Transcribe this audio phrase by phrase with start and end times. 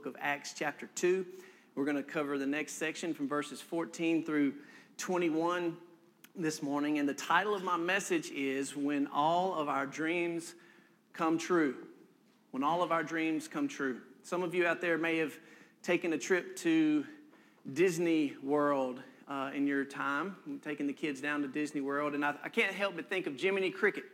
[0.00, 1.26] book of Acts, chapter 2.
[1.74, 4.54] We're going to cover the next section from verses 14 through
[4.96, 5.76] 21
[6.34, 6.98] this morning.
[6.98, 10.54] And the title of my message is When All of Our Dreams
[11.12, 11.74] Come True.
[12.52, 14.00] When All of Our Dreams Come True.
[14.22, 15.34] Some of you out there may have
[15.82, 17.04] taken a trip to
[17.74, 22.14] Disney World uh, in your time, taking the kids down to Disney World.
[22.14, 24.04] And I, I can't help but think of Jiminy Cricket.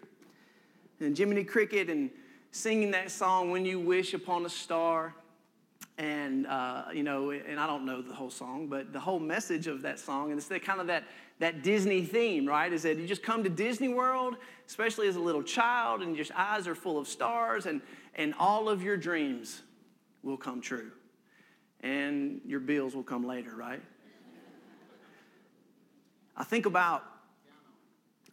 [0.98, 2.11] And Jiminy Cricket and
[2.50, 5.14] singing that song, When You Wish Upon a Star.
[5.98, 9.66] And, uh, you know, and I don't know the whole song, but the whole message
[9.66, 11.04] of that song, and it's the, kind of that,
[11.38, 12.71] that Disney theme, right?
[12.71, 14.36] Is that you just come to Disney World,
[14.68, 17.80] especially as a little child, and your eyes are full of stars, and,
[18.14, 19.62] and all of your dreams
[20.22, 20.90] will come true.
[21.80, 23.80] And your bills will come later, right?
[26.36, 27.04] I think about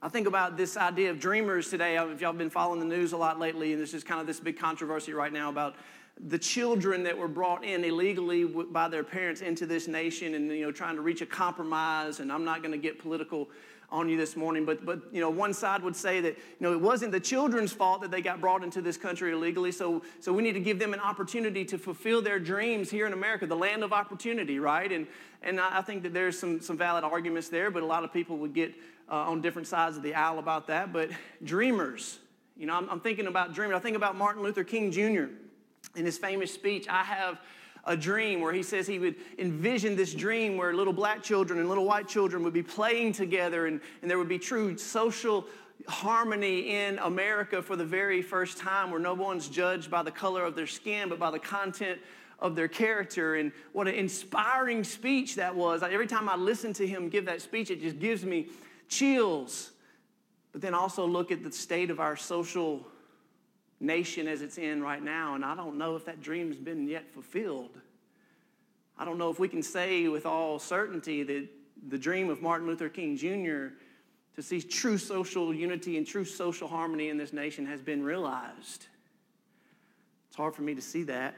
[0.01, 1.95] I think about this idea of dreamers today.
[1.95, 4.27] If y'all have been following the news a lot lately, and there's just kind of
[4.27, 5.75] this big controversy right now about
[6.19, 10.61] the children that were brought in illegally by their parents into this nation and you
[10.61, 13.49] know trying to reach a compromise and i'm not going to get political
[13.89, 16.71] on you this morning but but you know one side would say that you know
[16.71, 20.31] it wasn't the children's fault that they got brought into this country illegally so so
[20.31, 23.55] we need to give them an opportunity to fulfill their dreams here in america the
[23.55, 25.07] land of opportunity right and
[25.41, 28.37] and i think that there's some some valid arguments there but a lot of people
[28.37, 28.73] would get
[29.09, 30.93] uh, on different sides of the aisle about that.
[30.93, 31.09] But
[31.43, 32.19] dreamers,
[32.57, 33.75] you know, I'm, I'm thinking about dreamers.
[33.75, 35.25] I think about Martin Luther King Jr.
[35.95, 37.39] in his famous speech, I have
[37.85, 41.67] a dream where he says he would envision this dream where little black children and
[41.67, 45.45] little white children would be playing together and, and there would be true social
[45.87, 50.43] harmony in America for the very first time where no one's judged by the color
[50.43, 51.99] of their skin but by the content
[52.39, 53.35] of their character.
[53.35, 55.83] And what an inspiring speech that was.
[55.83, 58.47] Every time I listen to him give that speech, it just gives me
[58.87, 59.71] chills.
[60.51, 62.87] But then also look at the state of our social
[63.83, 67.09] nation as it's in right now, and I don't know if that dream's been yet
[67.11, 67.77] fulfilled.
[68.97, 71.47] I don't know if we can say with all certainty that
[71.89, 73.75] the dream of Martin Luther King Jr.
[74.35, 78.87] to see true social unity and true social harmony in this nation has been realized.
[80.27, 81.37] It's hard for me to see that.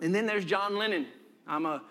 [0.00, 1.06] And then there's John Lennon.
[1.46, 1.82] I'm a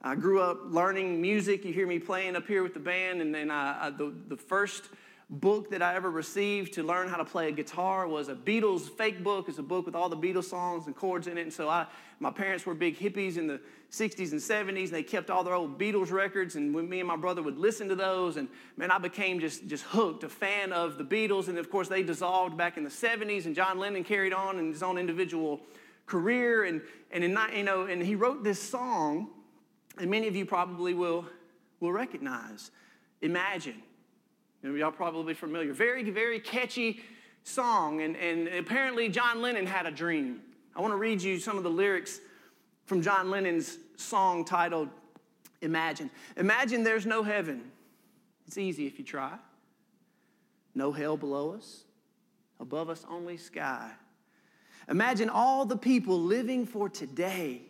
[0.00, 1.64] I grew up learning music.
[1.64, 4.36] You hear me playing up here with the band, and then I, I, the, the
[4.36, 4.84] first
[5.30, 8.88] book that I ever received to learn how to play a guitar was a Beatles
[8.88, 9.48] fake book.
[9.48, 11.42] It's a book with all the Beatles songs and chords in it.
[11.42, 11.86] And so I,
[12.18, 15.54] my parents were big hippies in the 60s and 70s, and they kept all their
[15.54, 16.56] old Beatles records.
[16.56, 19.66] And when me and my brother would listen to those, and man, I became just,
[19.66, 21.48] just hooked, a fan of the Beatles.
[21.48, 24.72] And of course, they dissolved back in the 70s, and John Lennon carried on in
[24.72, 25.60] his own individual
[26.06, 26.64] career.
[26.64, 29.28] And, and, in, you know, and he wrote this song
[30.00, 31.26] and many of you probably will,
[31.80, 32.70] will recognize.
[33.20, 33.82] Imagine.
[34.62, 35.72] Y'all probably familiar.
[35.72, 37.00] Very, very catchy
[37.44, 38.02] song.
[38.02, 40.40] And, and apparently, John Lennon had a dream.
[40.74, 42.20] I want to read you some of the lyrics
[42.86, 44.88] from John Lennon's song titled
[45.60, 46.10] Imagine.
[46.36, 47.70] Imagine there's no heaven.
[48.46, 49.36] It's easy if you try.
[50.74, 51.84] No hell below us,
[52.60, 53.90] above us only sky.
[54.88, 57.62] Imagine all the people living for today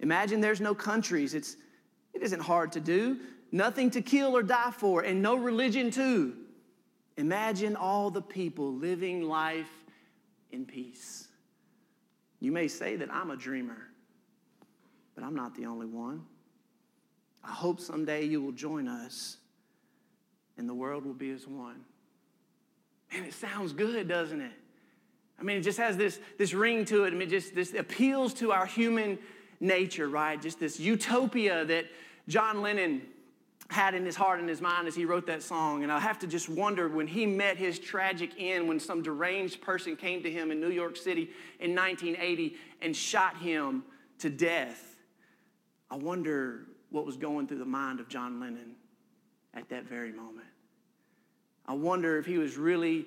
[0.00, 1.34] Imagine there's no countries.
[1.34, 1.56] It's,
[2.14, 3.18] it isn't hard to do.
[3.50, 6.36] Nothing to kill or die for, and no religion, too.
[7.16, 9.70] Imagine all the people living life
[10.52, 11.28] in peace.
[12.40, 13.88] You may say that I'm a dreamer,
[15.14, 16.24] but I'm not the only one.
[17.42, 19.38] I hope someday you will join us
[20.56, 21.80] and the world will be as one.
[23.12, 24.52] And it sounds good, doesn't it?
[25.40, 27.08] I mean, it just has this, this ring to it.
[27.08, 29.18] I mean, it just this appeals to our human
[29.60, 30.40] nature, right?
[30.40, 31.86] Just this utopia that
[32.26, 33.02] John Lennon
[33.70, 35.82] had in his heart and his mind as he wrote that song.
[35.82, 39.60] And I have to just wonder when he met his tragic end, when some deranged
[39.60, 41.30] person came to him in New York City
[41.60, 43.84] in 1980 and shot him
[44.18, 44.96] to death.
[45.90, 48.74] I wonder what was going through the mind of John Lennon
[49.54, 50.46] at that very moment.
[51.66, 53.06] I wonder if he was really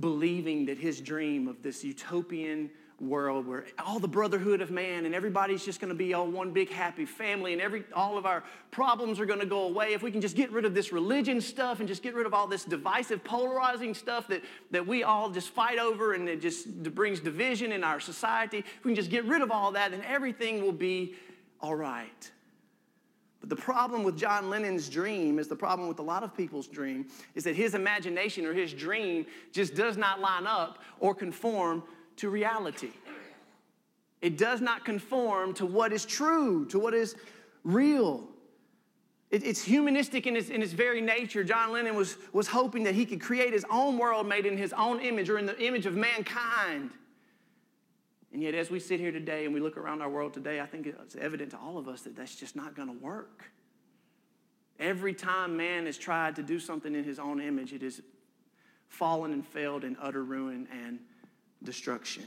[0.00, 2.70] believing that his dream of this utopian
[3.02, 6.52] world where all the brotherhood of man and everybody's just going to be all one
[6.52, 9.92] big happy family and every all of our problems are going to go away.
[9.92, 12.32] If we can just get rid of this religion stuff and just get rid of
[12.32, 16.82] all this divisive polarizing stuff that, that we all just fight over and it just
[16.94, 20.02] brings division in our society if we can just get rid of all that then
[20.06, 21.14] everything will be
[21.60, 22.30] all right.
[23.40, 26.68] But the problem with John Lennon's dream is the problem with a lot of people's
[26.68, 31.82] dream is that his imagination or his dream just does not line up or conform
[32.16, 32.90] to reality.
[34.20, 37.16] It does not conform to what is true, to what is
[37.64, 38.28] real.
[39.30, 41.42] It, it's humanistic in its, in its very nature.
[41.42, 44.72] John Lennon was, was hoping that he could create his own world made in his
[44.72, 46.90] own image or in the image of mankind.
[48.32, 50.66] And yet, as we sit here today and we look around our world today, I
[50.66, 53.50] think it's evident to all of us that that's just not going to work.
[54.78, 58.00] Every time man has tried to do something in his own image, it has
[58.88, 60.98] fallen and failed in utter ruin and
[61.64, 62.24] destruction.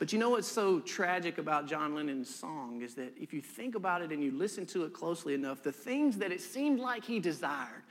[0.00, 3.74] But you know what's so tragic about John Lennon's song is that if you think
[3.74, 7.04] about it and you listen to it closely enough, the things that it seemed like
[7.04, 7.82] he desired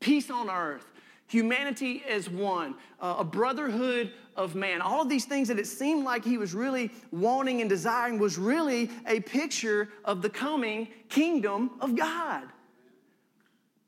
[0.00, 0.92] peace on earth,
[1.26, 6.04] humanity as one, uh, a brotherhood of man, all of these things that it seemed
[6.04, 11.72] like he was really wanting and desiring was really a picture of the coming kingdom
[11.80, 12.44] of God.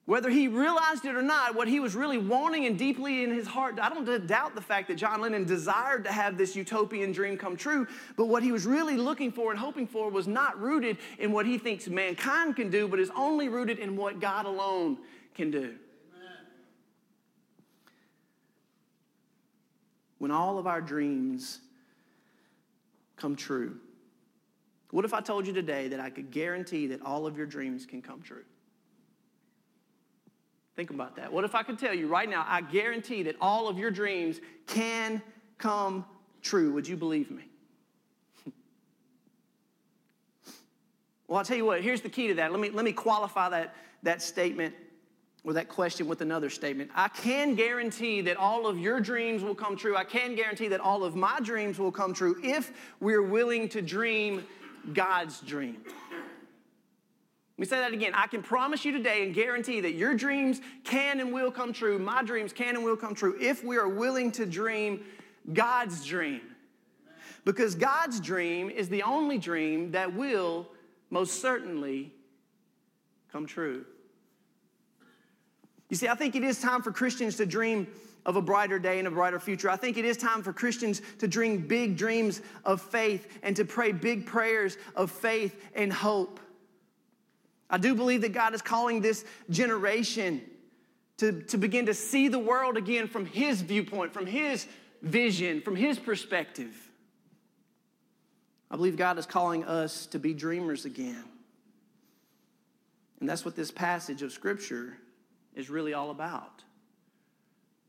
[0.07, 3.47] Whether he realized it or not, what he was really wanting and deeply in his
[3.47, 7.39] heart, I don't doubt the fact that John Lennon desired to have this utopian dream
[7.39, 7.87] come true,
[8.17, 11.47] but what he was really looking for and hoping for was not rooted in what
[11.47, 14.99] he thinks mankind can do, but is only rooted in what God alone
[15.35, 15.75] can do.
[20.19, 21.61] When all of our dreams
[23.17, 23.79] come true,
[24.91, 27.87] what if I told you today that I could guarantee that all of your dreams
[27.87, 28.45] can come true?
[30.77, 31.33] Think about that.
[31.33, 34.41] What if I could tell you right now, I guarantee that all of your dreams
[34.67, 35.23] can
[35.57, 36.05] come
[36.43, 36.73] true?
[36.73, 37.45] Would you believe me?
[41.29, 42.51] well, I'll tell you what, here's the key to that.
[42.51, 44.75] Let me, let me qualify that, that statement
[45.45, 46.91] or that question with another statement.
[46.95, 49.97] I can guarantee that all of your dreams will come true.
[49.97, 53.83] I can guarantee that all of my dreams will come true if we're willing to
[53.83, 54.45] dream
[54.93, 55.77] God's dream.
[57.57, 58.13] Let me say that again.
[58.15, 62.01] I can promise you today and guarantee that your dreams can and will come true.
[62.01, 65.05] My dreams can and will come true if we are willing to dream
[65.53, 66.41] God's dream.
[67.45, 70.69] Because God's dream is the only dream that will
[71.11, 72.13] most certainly
[73.31, 73.85] come true.
[75.91, 77.87] You see, I think it is time for Christians to dream
[78.27, 79.71] of a brighter day and a brighter future.
[79.71, 83.65] I think it is time for Christians to dream big dreams of faith and to
[83.65, 86.41] pray big prayers of faith and hope.
[87.69, 90.43] I do believe that God is calling this generation
[91.19, 94.67] to, to begin to see the world again from His viewpoint, from His
[95.03, 96.75] vision, from His perspective.
[98.71, 101.25] I believe God is calling us to be dreamers again.
[103.21, 104.99] And that's what this passage of Scripture
[105.55, 106.63] is really all about.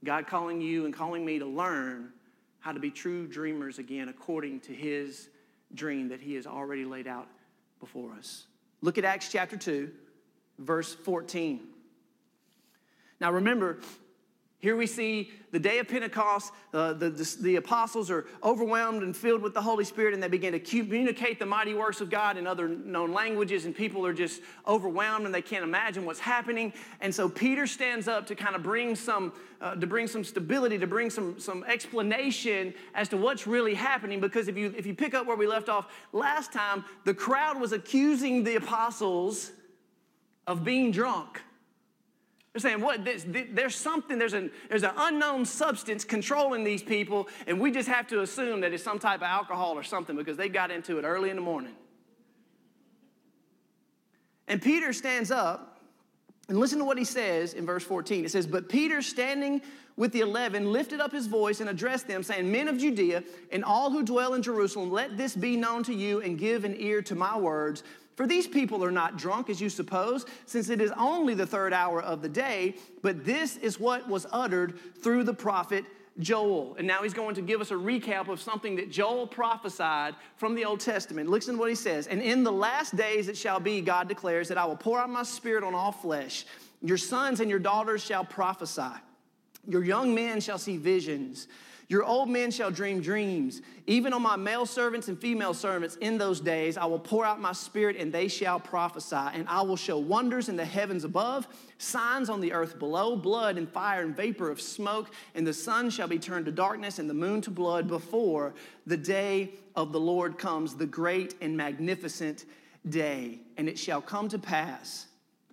[0.03, 2.11] God calling you and calling me to learn
[2.59, 5.29] how to be true dreamers again according to His
[5.73, 7.27] dream that He has already laid out
[7.79, 8.45] before us.
[8.85, 9.89] Look at Acts chapter 2,
[10.59, 11.59] verse 14.
[13.19, 13.79] Now remember,
[14.59, 19.15] here we see the day of Pentecost, uh, the, the, the, apostles are overwhelmed and
[19.15, 22.35] filled with the Holy Spirit, and they begin to communicate the mighty works of God
[22.35, 26.73] in other known languages, and people are just overwhelmed and they can't imagine what's happening.
[26.99, 30.77] And so Peter stands up to kind of bring some, uh, to bring some stability,
[30.79, 34.19] to bring some, some explanation as to what's really happening.
[34.19, 37.59] Because if you, if you pick up where we left off last time, the crowd
[37.59, 39.51] was accusing the apostles
[40.47, 41.41] of being drunk.
[42.55, 47.27] They're saying, what, this, there's something, there's an, there's an unknown substance controlling these people,
[47.47, 50.37] and we just have to assume that it's some type of alcohol or something because
[50.37, 51.73] they got into it early in the morning.
[54.47, 55.81] And Peter stands up,
[56.47, 58.23] and listen to what he says in verse 14.
[58.23, 59.61] It says, But Peter, standing
[59.97, 63.21] with the eleven, lifted up his voice and addressed them, saying, Men of Judea
[63.51, 66.77] and all who dwell in Jerusalem, let this be known to you and give an
[66.79, 67.83] ear to my words.
[68.15, 71.73] For these people are not drunk as you suppose, since it is only the third
[71.73, 75.85] hour of the day, but this is what was uttered through the prophet
[76.19, 76.75] Joel.
[76.77, 80.55] And now he's going to give us a recap of something that Joel prophesied from
[80.55, 81.29] the Old Testament.
[81.29, 82.07] Listen to what he says.
[82.07, 85.09] And in the last days it shall be, God declares, that I will pour out
[85.09, 86.45] my spirit on all flesh.
[86.81, 88.93] Your sons and your daughters shall prophesy.
[89.67, 91.47] Your young men shall see visions.
[91.87, 93.61] Your old men shall dream dreams.
[93.85, 97.39] Even on my male servants and female servants in those days, I will pour out
[97.39, 99.15] my spirit and they shall prophesy.
[99.15, 103.59] And I will show wonders in the heavens above, signs on the earth below, blood
[103.59, 105.11] and fire and vapor of smoke.
[105.35, 108.55] And the sun shall be turned to darkness and the moon to blood before
[108.87, 112.45] the day of the Lord comes, the great and magnificent
[112.89, 113.39] day.
[113.57, 115.05] And it shall come to pass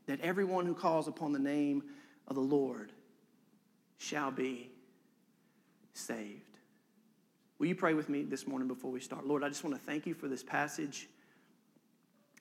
[0.06, 1.82] that everyone who calls upon the name
[2.26, 2.90] of the Lord
[3.98, 4.71] shall be
[5.94, 6.58] saved.
[7.58, 9.26] Will you pray with me this morning before we start?
[9.26, 11.08] Lord, I just want to thank you for this passage.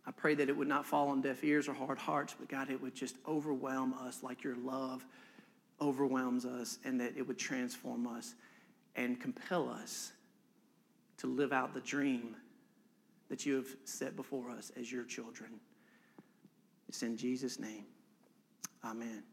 [0.05, 2.69] I pray that it would not fall on deaf ears or hard hearts, but God,
[2.71, 5.05] it would just overwhelm us like your love
[5.81, 8.35] overwhelms us, and that it would transform us
[8.95, 10.11] and compel us
[11.17, 12.35] to live out the dream
[13.29, 15.49] that you have set before us as your children.
[16.87, 17.85] It's in Jesus' name.
[18.83, 19.23] Amen.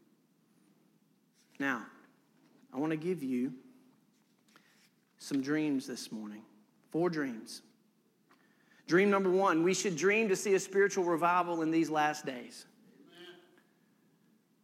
[1.59, 1.85] Now,
[2.73, 3.53] I want to give you
[5.19, 6.41] some dreams this morning.
[6.91, 7.61] Four dreams.
[8.87, 12.65] Dream number one we should dream to see a spiritual revival in these last days.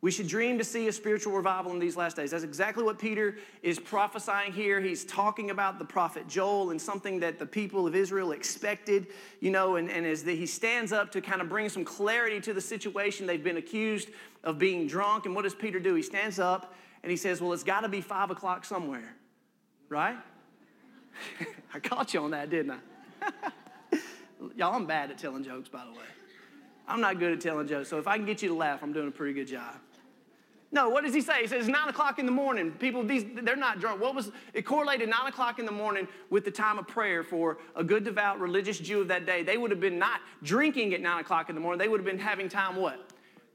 [0.01, 2.29] We should dream to see a spiritual revival in these last days.
[2.29, 4.79] That's exactly what Peter is prophesying here.
[4.79, 9.07] He's talking about the prophet Joel and something that the people of Israel expected,
[9.39, 12.39] you know, and, and as the, he stands up to kind of bring some clarity
[12.41, 14.09] to the situation, they've been accused
[14.43, 15.25] of being drunk.
[15.25, 15.95] And what does Peter do?
[15.95, 19.15] He stands up and he says, Well, it's got to be five o'clock somewhere,
[19.89, 20.17] right?
[21.73, 23.31] I caught you on that, didn't I?
[24.55, 26.05] Y'all, I'm bad at telling jokes, by the way.
[26.87, 28.93] I'm not good at telling jokes, so if I can get you to laugh, I'm
[28.93, 29.75] doing a pretty good job.
[30.71, 31.41] No, what does he say?
[31.41, 32.71] He says nine o'clock in the morning.
[32.71, 34.01] People, these they're not drunk.
[34.01, 37.59] What was it correlated nine o'clock in the morning with the time of prayer for
[37.75, 39.41] a good devout religious Jew of that day?
[39.41, 41.79] They would have been not drinking at nine o'clock in the morning.
[41.79, 43.04] They would have been having time what?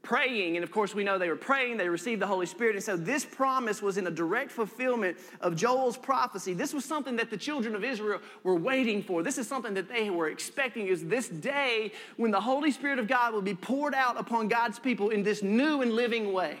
[0.03, 0.57] Praying.
[0.57, 2.75] And of course, we know they were praying, they received the Holy Spirit.
[2.75, 6.53] And so this promise was in a direct fulfillment of Joel's prophecy.
[6.53, 9.23] This was something that the children of Israel were waiting for.
[9.23, 13.07] This is something that they were expecting is this day when the Holy Spirit of
[13.07, 16.59] God will be poured out upon God's people in this new and living way.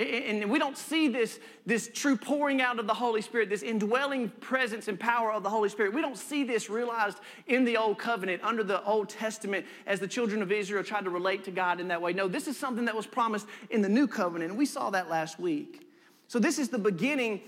[0.00, 4.30] And we don't see this, this true pouring out of the Holy Spirit, this indwelling
[4.40, 5.92] presence and power of the Holy Spirit.
[5.92, 10.08] We don't see this realized in the Old Covenant, under the Old Testament, as the
[10.08, 12.14] children of Israel tried to relate to God in that way.
[12.14, 15.10] No, this is something that was promised in the New Covenant, and we saw that
[15.10, 15.86] last week.
[16.28, 17.42] So, this is the beginning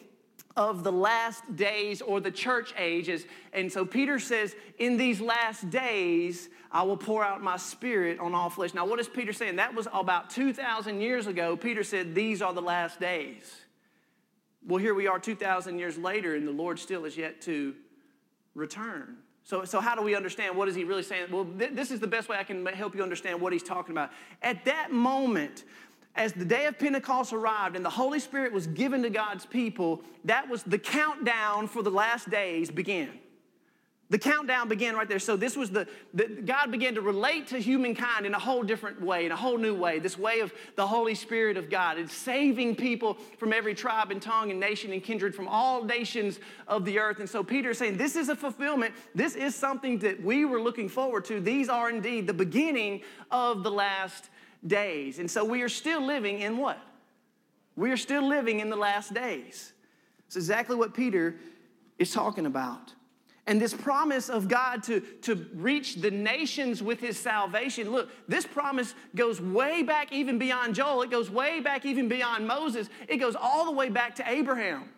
[0.56, 3.25] of the last days or the church ages.
[3.52, 8.35] And so Peter says, In these last days, I will pour out my spirit on
[8.35, 8.75] all flesh.
[8.75, 9.56] Now, what is Peter saying?
[9.56, 11.56] That was about 2,000 years ago.
[11.56, 13.50] Peter said, These are the last days.
[14.66, 17.75] Well, here we are 2,000 years later, and the Lord still is yet to
[18.54, 19.16] return.
[19.44, 20.56] So, so how do we understand?
[20.56, 21.26] What is he really saying?
[21.32, 23.92] Well, th- this is the best way I can help you understand what he's talking
[23.92, 24.11] about.
[24.40, 25.64] At that moment,
[26.14, 30.02] as the day of Pentecost arrived and the Holy Spirit was given to God's people,
[30.25, 33.11] that was the countdown for the last days began.
[34.12, 35.19] The countdown began right there.
[35.19, 39.00] So this was the, the, God began to relate to humankind in a whole different
[39.00, 40.00] way, in a whole new way.
[40.00, 44.21] This way of the Holy Spirit of God and saving people from every tribe and
[44.21, 47.21] tongue and nation and kindred from all nations of the earth.
[47.21, 48.92] And so Peter is saying, this is a fulfillment.
[49.14, 51.40] This is something that we were looking forward to.
[51.40, 53.00] These are indeed the beginning
[53.31, 54.28] of the last
[54.66, 55.19] days.
[55.19, 56.78] And so we are still living in what?
[57.76, 59.73] We are still living in the last days.
[60.26, 61.37] It's exactly what Peter
[61.99, 62.92] is talking about.
[63.47, 68.47] And this promise of God to, to reach the nations with his salvation, look, this
[68.47, 71.02] promise goes way back even beyond Joel.
[71.02, 72.88] It goes way back even beyond Moses.
[73.09, 74.90] It goes all the way back to Abraham.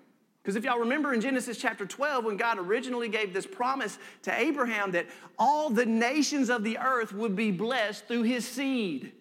[0.43, 4.39] Because if y'all remember in Genesis chapter 12, when God originally gave this promise to
[4.39, 5.07] Abraham that
[5.39, 9.13] all the nations of the earth would be blessed through his seed.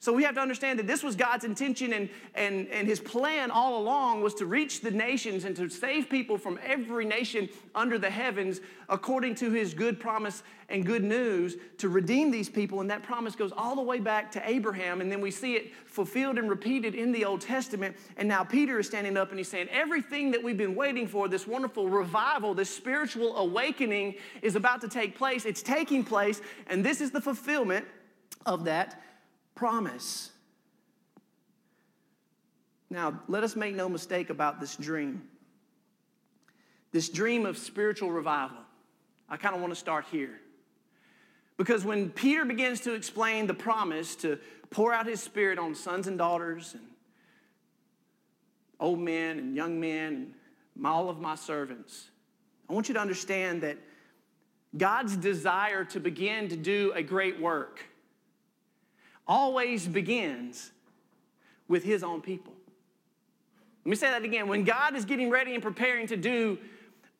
[0.00, 3.50] So we have to understand that this was God's intention and, and, and his plan
[3.50, 7.98] all along was to reach the nations and to save people from every nation under
[7.98, 12.80] the heavens according to his good promise and good news to redeem these people.
[12.80, 15.00] And that promise goes all the way back to Abraham.
[15.00, 17.96] And then we see it fulfilled and repeated in the Old Testament.
[18.16, 21.26] And now Peter is standing up and he's saying, Everything that we've been waiting for,
[21.26, 25.44] this wonderful revival, this spiritual awakening is about to take place.
[25.44, 26.40] It's taking place.
[26.68, 27.84] And this is the fulfillment
[28.46, 29.02] of that
[29.58, 30.30] promise.
[32.90, 35.22] Now, let us make no mistake about this dream.
[36.92, 38.58] This dream of spiritual revival.
[39.28, 40.38] I kind of want to start here.
[41.56, 44.38] Because when Peter begins to explain the promise to
[44.70, 46.84] pour out his spirit on sons and daughters and
[48.78, 50.34] old men and young men
[50.76, 52.10] and all of my servants,
[52.70, 53.76] I want you to understand that
[54.76, 57.80] God's desire to begin to do a great work
[59.28, 60.72] always begins
[61.68, 62.54] with his own people.
[63.84, 64.48] Let me say that again.
[64.48, 66.58] When God is getting ready and preparing to do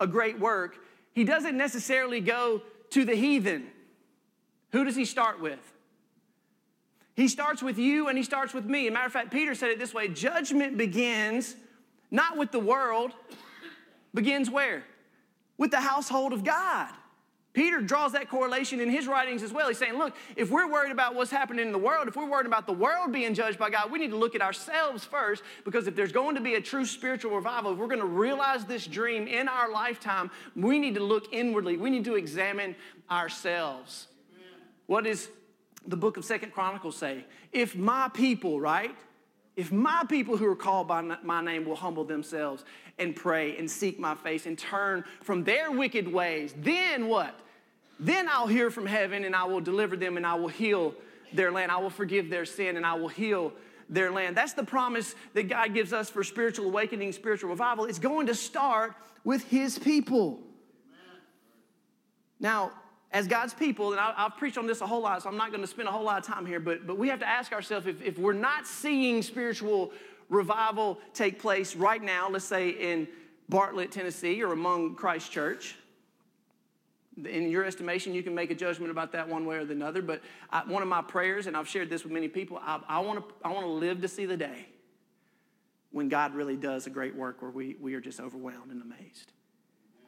[0.01, 0.77] a great work,
[1.13, 3.67] he doesn't necessarily go to the heathen.
[4.73, 5.61] Who does he start with?
[7.15, 8.87] He starts with you and he starts with me.
[8.87, 11.57] As a matter of fact, Peter said it this way judgment begins
[12.11, 13.13] not with the world,
[14.15, 14.85] begins where?
[15.57, 16.91] With the household of God.
[17.59, 19.67] Peter draws that correlation in his writings as well.
[19.67, 22.47] He's saying, look, if we're worried about what's happening in the world, if we're worried
[22.47, 25.89] about the world being judged by God, we need to look at ourselves first because
[25.89, 28.87] if there's going to be a true spiritual revival, if we're going to realize this
[28.87, 31.77] dream in our lifetime, we need to look inwardly.
[31.77, 32.77] We need to examine
[33.11, 34.07] ourselves.
[34.37, 34.69] Amen.
[34.87, 35.29] What does
[35.85, 37.25] the book of Second Chronicles say?
[37.53, 38.95] If my people, right?
[39.57, 42.65] If my people who are called by my name will humble themselves
[43.01, 47.35] and pray and seek my face and turn from their wicked ways, then what?
[48.01, 50.95] Then I'll hear from heaven and I will deliver them and I will heal
[51.33, 51.73] their land.
[51.73, 53.53] I will forgive their sin and I will heal
[53.89, 54.37] their land.
[54.37, 57.87] That's the promise that God gives us for spiritual awakening, spiritual revival.
[57.87, 60.41] It's going to start with His people.
[62.39, 62.73] Now,
[63.11, 65.51] as God's people, and I, have preached on this a whole lot, so I'm not
[65.51, 67.53] going to spend a whole lot of time here, but, but we have to ask
[67.53, 69.93] ourselves if, if we're not seeing spiritual
[70.29, 73.09] revival take place right now, let's say in
[73.49, 75.77] Bartlett, Tennessee, or among Christ Church,
[77.27, 80.03] in your estimation, you can make a judgment about that one way or the other.
[80.03, 82.99] But I, one of my prayers, and I've shared this with many people, I, I
[83.01, 84.67] want to I want to live to see the day
[85.91, 89.33] when God really does a great work where we, we are just overwhelmed and amazed.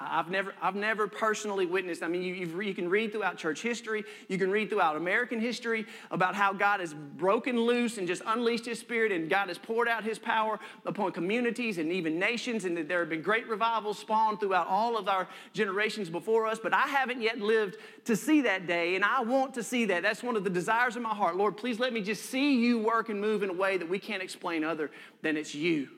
[0.03, 2.03] I've never, I've never personally witnessed.
[2.03, 5.85] I mean, you, you can read throughout church history, you can read throughout American history
[6.11, 9.89] about how God has broken loose and just unleashed His Spirit, and God has poured
[9.89, 13.99] out His power upon communities and even nations, and that there have been great revivals
[13.99, 16.59] spawned throughout all of our generations before us.
[16.59, 17.77] But I haven't yet lived
[18.07, 20.03] to see that day, and I want to see that.
[20.03, 21.37] That's one of the desires of my heart.
[21.37, 23.99] Lord, please let me just see you work and move in a way that we
[23.99, 24.91] can't explain other
[25.21, 25.89] than it's you.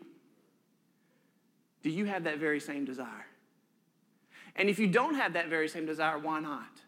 [1.85, 3.27] Do you have that very same desire?
[4.57, 6.83] And if you don't have that very same desire, why not?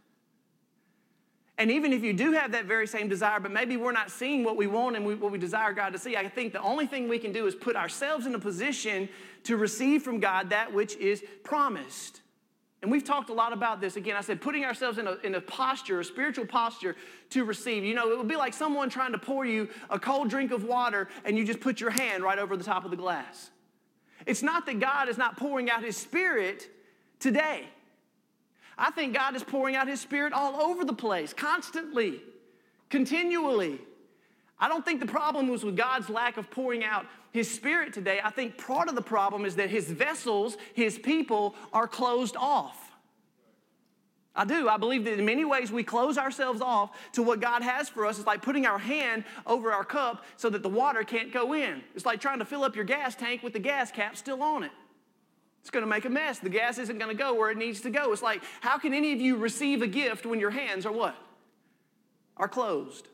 [1.57, 4.43] And even if you do have that very same desire, but maybe we're not seeing
[4.43, 6.87] what we want and we, what we desire God to see, I think the only
[6.87, 9.09] thing we can do is put ourselves in a position
[9.45, 12.23] to receive from God that which is promised.
[12.83, 13.97] And we've talked a lot about this.
[13.97, 16.97] Again, I said putting ourselves in a, in a posture, a spiritual posture
[17.31, 17.85] to receive.
[17.85, 20.65] You know, it would be like someone trying to pour you a cold drink of
[20.65, 23.51] water and you just put your hand right over the top of the glass.
[24.27, 26.69] It's not that God is not pouring out His Spirit,
[27.25, 27.65] today.
[28.77, 32.21] I think God is pouring out His Spirit all over the place, constantly,
[32.91, 33.81] continually.
[34.59, 38.21] I don't think the problem was with God's lack of pouring out His Spirit today.
[38.23, 42.93] I think part of the problem is that His vessels, His people, are closed off.
[44.37, 44.69] I do.
[44.69, 48.05] I believe that in many ways we close ourselves off to what God has for
[48.05, 48.19] us.
[48.19, 51.83] It's like putting our hand over our cup so that the water can't go in.
[51.95, 54.65] It's like trying to fill up your gas tank with the gas cap still on
[54.65, 54.73] it.
[55.65, 56.41] It's going to make a mess.
[56.41, 58.13] The gas isn't going to go where it needs to go.
[58.13, 61.17] It's like, how can any of you receive a gift when your hands are what?
[62.37, 63.09] Are closed.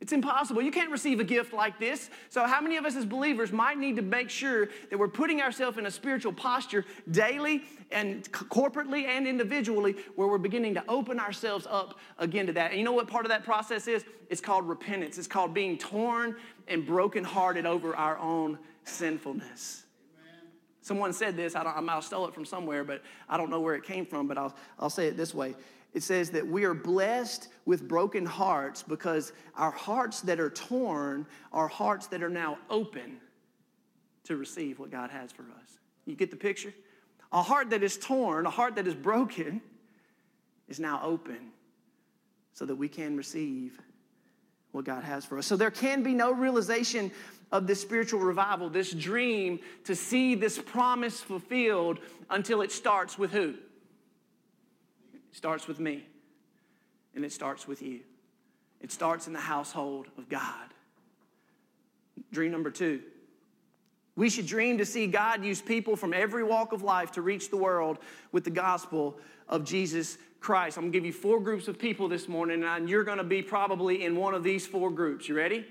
[0.00, 0.62] It's impossible.
[0.62, 2.08] You can't receive a gift like this.
[2.30, 5.42] So, how many of us as believers might need to make sure that we're putting
[5.42, 11.20] ourselves in a spiritual posture daily and corporately and individually where we're beginning to open
[11.20, 12.70] ourselves up again to that?
[12.70, 14.06] And you know what part of that process is?
[14.30, 19.83] It's called repentance, it's called being torn and brokenhearted over our own sinfulness.
[20.84, 23.74] Someone said this, I, don't, I stole it from somewhere, but I don't know where
[23.74, 25.54] it came from, but I'll, I'll say it this way.
[25.94, 31.26] It says that we are blessed with broken hearts because our hearts that are torn
[31.54, 33.16] are hearts that are now open
[34.24, 35.78] to receive what God has for us.
[36.04, 36.74] You get the picture?
[37.32, 39.62] A heart that is torn, a heart that is broken,
[40.68, 41.50] is now open
[42.52, 43.80] so that we can receive
[44.72, 45.46] what God has for us.
[45.46, 47.10] So there can be no realization
[47.54, 53.30] of this spiritual revival, this dream to see this promise fulfilled until it starts with
[53.30, 53.50] who?
[55.14, 56.04] It starts with me,
[57.14, 58.00] and it starts with you.
[58.80, 60.74] It starts in the household of God.
[62.32, 63.00] Dream number two.
[64.16, 67.50] We should dream to see God use people from every walk of life to reach
[67.50, 67.98] the world
[68.32, 69.16] with the gospel
[69.48, 70.76] of Jesus Christ.
[70.76, 74.04] I'm gonna give you four groups of people this morning, and you're gonna be probably
[74.04, 75.28] in one of these four groups.
[75.28, 75.64] You ready?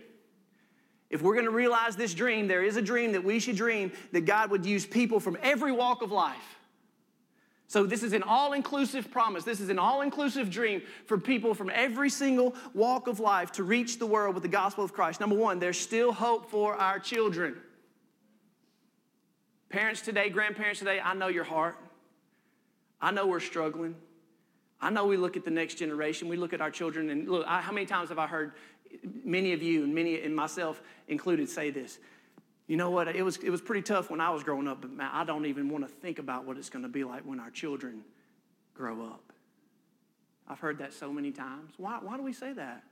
[1.13, 3.91] If we're going to realize this dream, there is a dream that we should dream
[4.13, 6.58] that God would use people from every walk of life.
[7.67, 9.43] So, this is an all inclusive promise.
[9.43, 13.63] This is an all inclusive dream for people from every single walk of life to
[13.63, 15.19] reach the world with the gospel of Christ.
[15.19, 17.58] Number one, there's still hope for our children.
[19.69, 21.78] Parents today, grandparents today, I know your heart.
[22.99, 23.95] I know we're struggling.
[24.82, 26.28] I know we look at the next generation.
[26.28, 28.54] We look at our children, and look, I, how many times have I heard
[29.23, 31.99] many of you and many and myself included say this.
[32.67, 33.08] You know what?
[33.13, 35.69] It was, it was pretty tough when I was growing up, but I don't even
[35.69, 38.03] want to think about what it's going to be like when our children
[38.73, 39.34] grow up.
[40.47, 41.73] I've heard that so many times.
[41.77, 42.84] Why, why do we say that?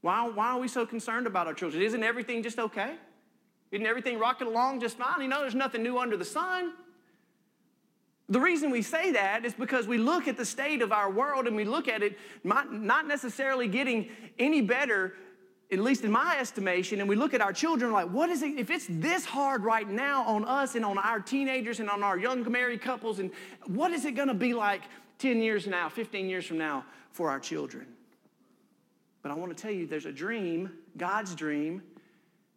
[0.00, 1.82] Why, why are we so concerned about our children?
[1.82, 2.94] Isn't everything just okay?
[3.72, 5.20] Isn't everything rocking along just fine?
[5.22, 6.72] You know, there's nothing new under the sun.
[8.28, 11.46] The reason we say that is because we look at the state of our world
[11.46, 15.14] and we look at it not necessarily getting any better,
[15.70, 18.58] at least in my estimation, and we look at our children like, what is it,
[18.58, 22.18] if it's this hard right now on us and on our teenagers and on our
[22.18, 23.30] young married couples, and
[23.66, 24.82] what is it gonna be like
[25.18, 27.86] 10 years now, 15 years from now for our children?
[29.22, 31.80] But I wanna tell you, there's a dream, God's dream,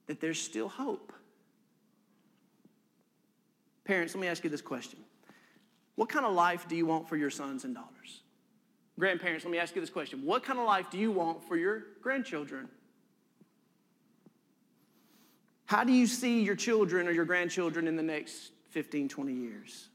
[0.07, 1.13] that there's still hope.
[3.83, 4.99] Parents, let me ask you this question.
[5.99, 8.21] What kind of life do you want for your sons and daughters?
[8.97, 10.23] Grandparents, let me ask you this question.
[10.23, 12.69] What kind of life do you want for your grandchildren?
[15.65, 19.89] How do you see your children or your grandchildren in the next 15, 20 years?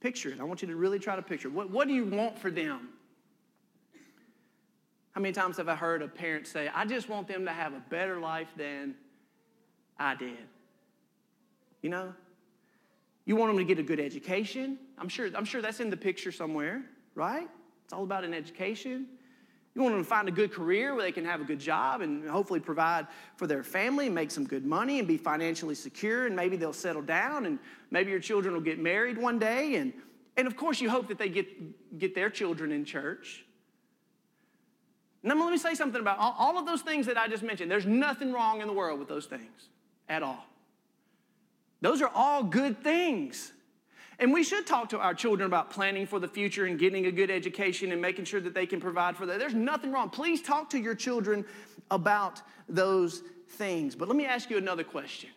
[0.00, 0.40] Picture it.
[0.40, 1.50] I want you to really try to picture.
[1.50, 2.88] What, what do you want for them?
[5.12, 7.74] How many times have I heard a parent say, I just want them to have
[7.74, 8.94] a better life than
[9.98, 10.48] I did?
[11.82, 12.14] You know?
[13.26, 14.78] You want them to get a good education.
[14.98, 16.82] I'm sure, I'm sure that's in the picture somewhere,
[17.14, 17.48] right?
[17.84, 19.06] It's all about an education.
[19.74, 22.00] You want them to find a good career where they can have a good job
[22.00, 26.26] and hopefully provide for their family and make some good money and be financially secure
[26.26, 27.58] and maybe they'll settle down and
[27.90, 29.92] maybe your children will get married one day and
[30.36, 33.44] and of course you hope that they get get their children in church
[35.24, 37.70] now, let me say something about all, all of those things that I just mentioned.
[37.70, 39.70] There's nothing wrong in the world with those things
[40.06, 40.44] at all.
[41.84, 43.52] Those are all good things.
[44.18, 47.12] And we should talk to our children about planning for the future and getting a
[47.12, 49.38] good education and making sure that they can provide for that.
[49.38, 50.08] There's nothing wrong.
[50.08, 51.44] Please talk to your children
[51.90, 53.94] about those things.
[53.94, 55.28] But let me ask you another question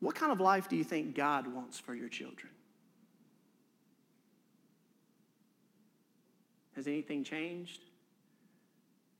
[0.00, 2.52] What kind of life do you think God wants for your children?
[6.76, 7.80] Has anything changed?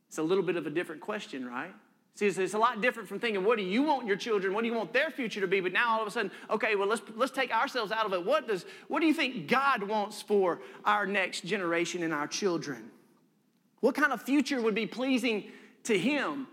[0.08, 1.74] It's a little bit of a different question, right?
[2.18, 4.52] See, it's, a lot different from thinking, what do you want your children?
[4.52, 5.60] What do you want their future to be?
[5.60, 8.24] But now all of a sudden, okay, well, let's, let's take ourselves out of it.
[8.26, 12.90] What, does, what do you think God wants for our next generation and our children?
[13.78, 15.52] What kind of future would be pleasing
[15.84, 16.48] to Him?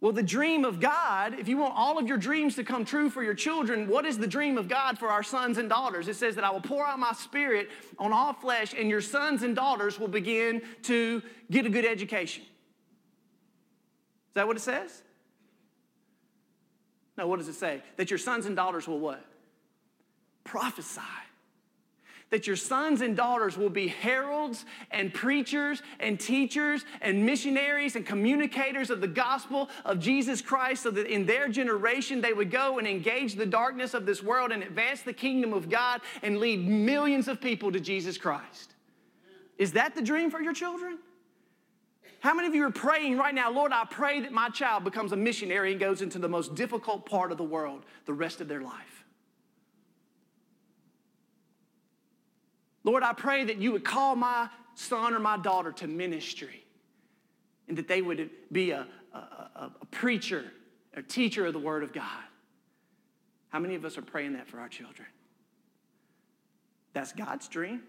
[0.00, 3.10] Well, the dream of God, if you want all of your dreams to come true
[3.10, 6.08] for your children, what is the dream of God for our sons and daughters?
[6.08, 9.42] It says that I will pour out my spirit on all flesh, and your sons
[9.42, 11.20] and daughters will begin to
[11.50, 12.44] get a good education.
[14.32, 15.02] Is that what it says?
[17.18, 17.82] No, what does it say?
[17.96, 19.22] That your sons and daughters will what?
[20.44, 21.00] Prophesy
[22.32, 28.06] that your sons and daughters will be heralds and preachers and teachers and missionaries and
[28.06, 32.78] communicators of the gospel of Jesus Christ, so that in their generation they would go
[32.78, 36.66] and engage the darkness of this world and advance the kingdom of God and lead
[36.66, 38.72] millions of people to Jesus Christ.
[39.58, 40.98] Is that the dream for your children?
[42.22, 45.10] How many of you are praying right now, Lord, I pray that my child becomes
[45.10, 48.46] a missionary and goes into the most difficult part of the world the rest of
[48.46, 49.04] their life?
[52.84, 56.64] Lord, I pray that you would call my son or my daughter to ministry
[57.66, 59.18] and that they would be a, a,
[59.80, 60.44] a, preacher,
[60.94, 62.22] a teacher of the Word of God.
[63.48, 65.08] How many of us are praying that for our children?
[66.92, 67.82] That's God's dream.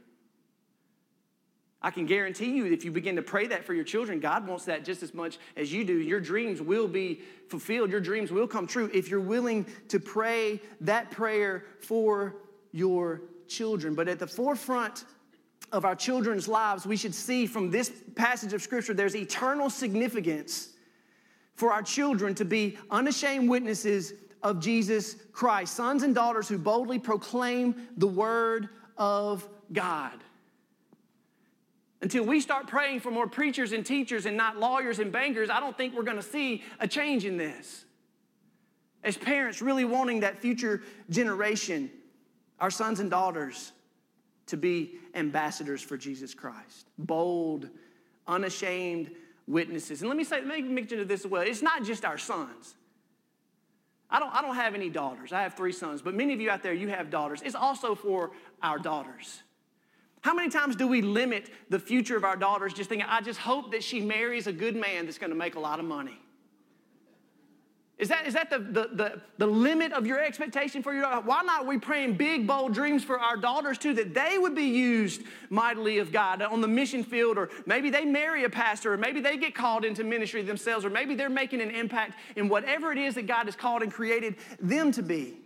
[1.84, 4.64] I can guarantee you, if you begin to pray that for your children, God wants
[4.66, 6.00] that just as much as you do.
[6.00, 10.62] Your dreams will be fulfilled, your dreams will come true if you're willing to pray
[10.82, 12.36] that prayer for
[12.72, 13.96] your children.
[13.96, 15.04] But at the forefront
[15.74, 20.70] of our children's lives, we should see from this passage of Scripture there's eternal significance
[21.56, 27.00] for our children to be unashamed witnesses of Jesus Christ, sons and daughters who boldly
[27.00, 30.24] proclaim the Word of God.
[32.04, 35.62] Until we start praying for more preachers and teachers and not lawyers and bankers, I
[35.62, 37.86] don't think we're going to see a change in this.
[39.06, 41.90] As parents, really wanting that future generation
[42.60, 43.72] our sons and daughters
[44.48, 47.70] to be ambassadors for Jesus Christ, bold,
[48.28, 49.12] unashamed
[49.48, 50.02] witnesses.
[50.02, 51.42] And let me say, let me mention this as well.
[51.42, 52.76] It's not just our sons.
[54.10, 55.32] I don't, I don't have any daughters.
[55.32, 57.42] I have three sons, but many of you out there, you have daughters.
[57.42, 59.42] It's also for our daughters.
[60.24, 63.40] How many times do we limit the future of our daughters just thinking, I just
[63.40, 66.18] hope that she marries a good man that's going to make a lot of money?
[67.98, 71.26] Is that, is that the, the, the, the limit of your expectation for your daughter?
[71.26, 74.64] Why not we praying big, bold dreams for our daughters too, that they would be
[74.64, 78.98] used mightily of God on the mission field, or maybe they marry a pastor, or
[78.98, 82.94] maybe they get called into ministry themselves, or maybe they're making an impact in whatever
[82.94, 85.43] it is that God has called and created them to be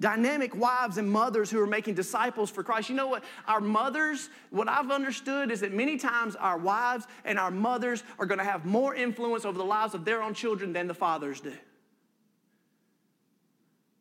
[0.00, 2.88] dynamic wives and mothers who are making disciples for Christ.
[2.88, 3.24] You know what?
[3.46, 8.26] Our mothers, what I've understood is that many times our wives and our mothers are
[8.26, 11.40] going to have more influence over the lives of their own children than the fathers
[11.40, 11.52] do.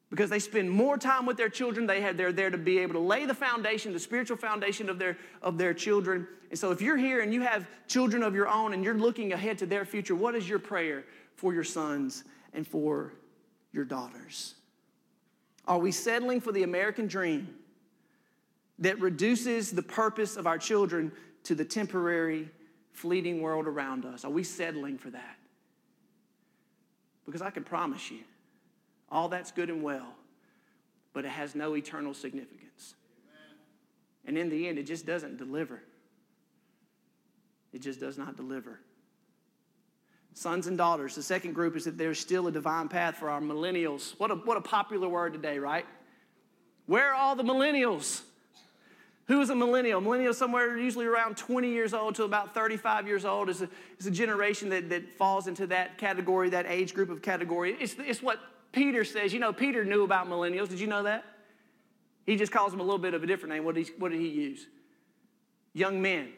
[0.10, 2.94] Because they spend more time with their children, they have, they're there to be able
[2.94, 6.28] to lay the foundation, the spiritual foundation of their, of their children.
[6.50, 9.34] And so, if you're here and you have children of your own and you're looking
[9.34, 11.04] ahead to their future, what is your prayer
[11.36, 13.12] for your sons and for
[13.74, 14.56] your daughters?
[15.68, 17.54] Are we settling for the American dream
[18.80, 21.12] that reduces the purpose of our children
[21.44, 22.50] to the temporary,
[22.94, 24.24] fleeting world around us?
[24.24, 25.38] Are we settling for that?
[27.26, 28.20] Because I can promise you,
[29.12, 30.16] all that's good and well,
[31.14, 32.96] but it has no eternal significance.
[34.26, 35.82] And in the end, it just doesn't deliver.
[37.74, 38.80] It just does not deliver.
[40.38, 41.16] Sons and daughters.
[41.16, 44.14] The second group is that there's still a divine path for our millennials.
[44.20, 45.86] What a, what a popular word today, right?
[46.86, 48.22] Where are all the millennials?
[49.26, 50.00] Who is a millennial?
[50.00, 53.70] Millennial somewhere usually around 20 years old to about 35 years old is a,
[54.00, 57.76] is a generation that, that falls into that category, that age group of category.
[57.80, 58.40] It's, it's what
[58.72, 59.34] Peter says.
[59.34, 60.70] You know, Peter knew about millennials.
[60.70, 61.26] Did you know that?
[62.28, 63.64] He just calls them a little bit of a different name.
[63.66, 64.68] What did he, what did he use?
[65.74, 66.30] Young men.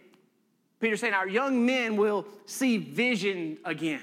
[0.79, 4.01] Peter's saying our young men will see vision again.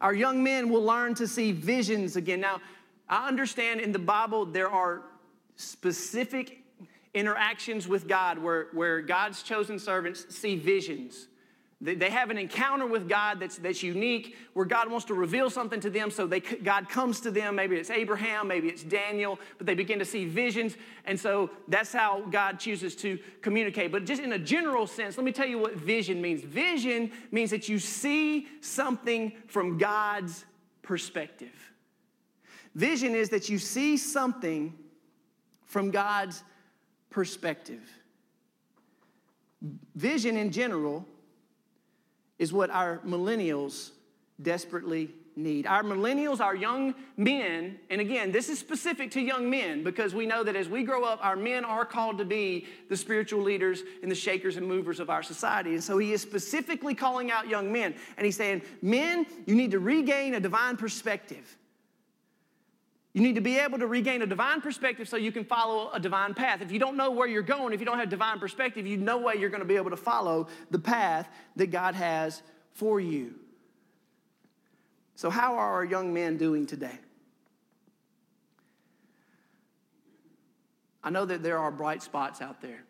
[0.00, 2.40] Our young men will learn to see visions again.
[2.40, 2.60] Now,
[3.08, 5.02] I understand in the Bible there are
[5.56, 6.62] specific
[7.14, 11.28] interactions with God where, where God's chosen servants see visions.
[11.84, 15.80] They have an encounter with God that's, that's unique, where God wants to reveal something
[15.80, 16.10] to them.
[16.10, 17.56] So they, God comes to them.
[17.56, 20.78] Maybe it's Abraham, maybe it's Daniel, but they begin to see visions.
[21.04, 23.92] And so that's how God chooses to communicate.
[23.92, 26.40] But just in a general sense, let me tell you what vision means.
[26.42, 30.46] Vision means that you see something from God's
[30.80, 31.52] perspective.
[32.74, 34.72] Vision is that you see something
[35.66, 36.42] from God's
[37.10, 37.82] perspective.
[39.94, 41.06] Vision in general
[42.38, 43.90] is what our millennials
[44.40, 45.66] desperately need.
[45.66, 50.26] Our millennials, our young men, and again, this is specific to young men because we
[50.26, 53.82] know that as we grow up, our men are called to be the spiritual leaders
[54.02, 55.74] and the shakers and movers of our society.
[55.74, 57.94] And so he is specifically calling out young men.
[58.16, 61.56] And he's saying, Men, you need to regain a divine perspective.
[63.14, 66.00] You need to be able to regain a divine perspective so you can follow a
[66.00, 66.60] divine path.
[66.60, 69.18] If you don't know where you're going, if you don't have divine perspective, you no
[69.18, 73.36] way you're going to be able to follow the path that God has for you.
[75.14, 76.98] So, how are our young men doing today?
[81.04, 82.82] I know that there are bright spots out there.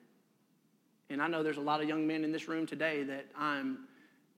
[1.11, 3.81] And I know there's a lot of young men in this room today that I'm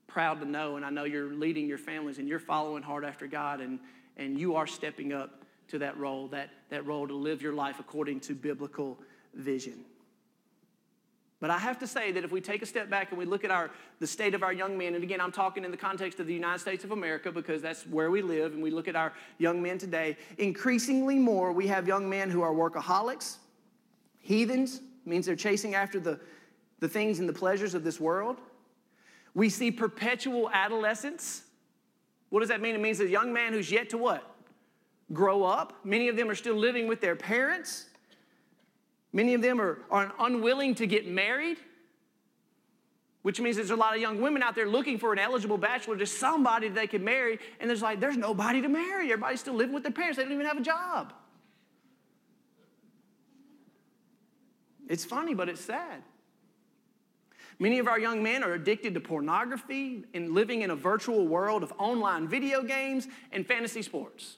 [0.07, 0.75] proud to know.
[0.75, 3.79] And I know you're leading your families and you're following hard after God and,
[4.17, 5.36] and you are stepping up
[5.69, 8.97] to that role, that, that role to live your life according to biblical
[9.33, 9.85] vision.
[11.39, 13.43] But I have to say that if we take a step back and we look
[13.43, 16.19] at our, the state of our young men, and again, I'm talking in the context
[16.19, 18.95] of the United States of America because that's where we live, and we look at
[18.95, 23.37] our young men today, increasingly more we have young men who are workaholics,
[24.19, 26.19] heathens, means they're chasing after the,
[26.79, 28.37] the things and the pleasures of this world.
[29.35, 31.43] We see perpetual adolescence.
[32.29, 32.73] What does that mean?
[32.73, 34.36] It means a young man who's yet to what?
[35.13, 35.73] Grow up.
[35.83, 37.85] Many of them are still living with their parents.
[39.13, 41.57] Many of them are, are unwilling to get married,
[43.21, 45.95] which means there's a lot of young women out there looking for an eligible bachelor,
[45.95, 47.39] just somebody they can marry.
[47.59, 49.11] And there's like, there's nobody to marry.
[49.11, 51.13] Everybody's still living with their parents, they don't even have a job.
[54.89, 56.03] It's funny, but it's sad.
[57.59, 61.63] Many of our young men are addicted to pornography and living in a virtual world
[61.63, 64.37] of online video games and fantasy sports.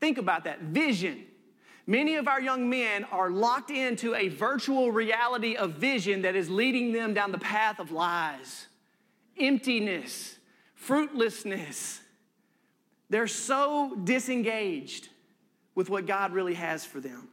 [0.00, 1.24] Think about that vision.
[1.86, 6.50] Many of our young men are locked into a virtual reality of vision that is
[6.50, 8.66] leading them down the path of lies,
[9.38, 10.36] emptiness,
[10.74, 12.00] fruitlessness.
[13.08, 15.08] They're so disengaged
[15.76, 17.28] with what God really has for them.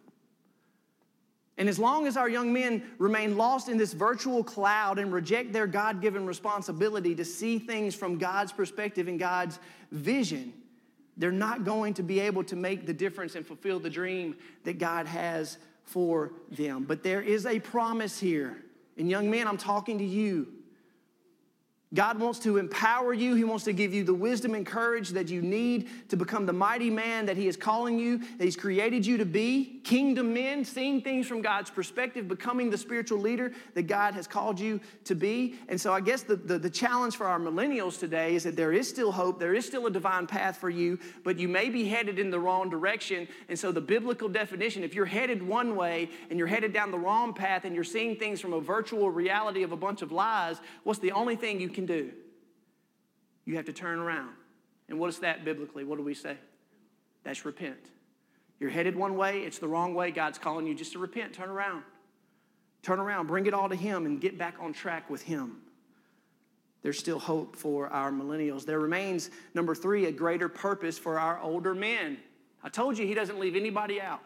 [1.58, 5.54] And as long as our young men remain lost in this virtual cloud and reject
[5.54, 9.60] their God given responsibility to see things from God's perspective and God's
[9.92, 10.54] vision,
[11.18, 14.80] they're not going to be able to make the difference and fulfill the dream that
[14.80, 16.84] God has for them.
[16.84, 18.64] But there is a promise here.
[18.98, 20.48] And young men, I'm talking to you.
[21.94, 23.36] God wants to empower you.
[23.36, 26.54] He wants to give you the wisdom and courage that you need to become the
[26.54, 29.80] mighty man that He is calling you, that He's created you to be.
[29.84, 34.60] Kingdom men, seeing things from God's perspective, becoming the spiritual leader that God has called
[34.60, 35.56] you to be.
[35.68, 38.74] And so I guess the, the, the challenge for our millennials today is that there
[38.74, 41.88] is still hope, there is still a divine path for you, but you may be
[41.88, 43.28] headed in the wrong direction.
[43.50, 46.98] And so the biblical definition, if you're headed one way and you're headed down the
[46.98, 50.60] wrong path and you're seeing things from a virtual reality of a bunch of lies,
[50.84, 52.12] what's the only thing you can can do.
[53.46, 54.32] You have to turn around.
[54.90, 55.84] And what is that biblically?
[55.84, 56.38] What do we say?
[57.24, 57.90] That's repent.
[58.60, 60.12] You're headed one way, it's the wrong way.
[60.12, 61.34] God's calling you just to repent.
[61.34, 61.84] Turn around.
[62.82, 65.58] Turn around, bring it all to Him, and get back on track with Him.
[66.82, 68.66] There's still hope for our millennials.
[68.66, 72.18] There remains, number three, a greater purpose for our older men.
[72.62, 74.22] I told you He doesn't leave anybody out.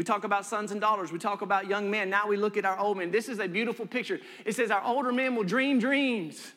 [0.00, 1.12] We talk about sons and daughters.
[1.12, 2.08] We talk about young men.
[2.08, 3.10] Now we look at our old men.
[3.10, 4.18] This is a beautiful picture.
[4.46, 6.54] It says our older men will dream dreams.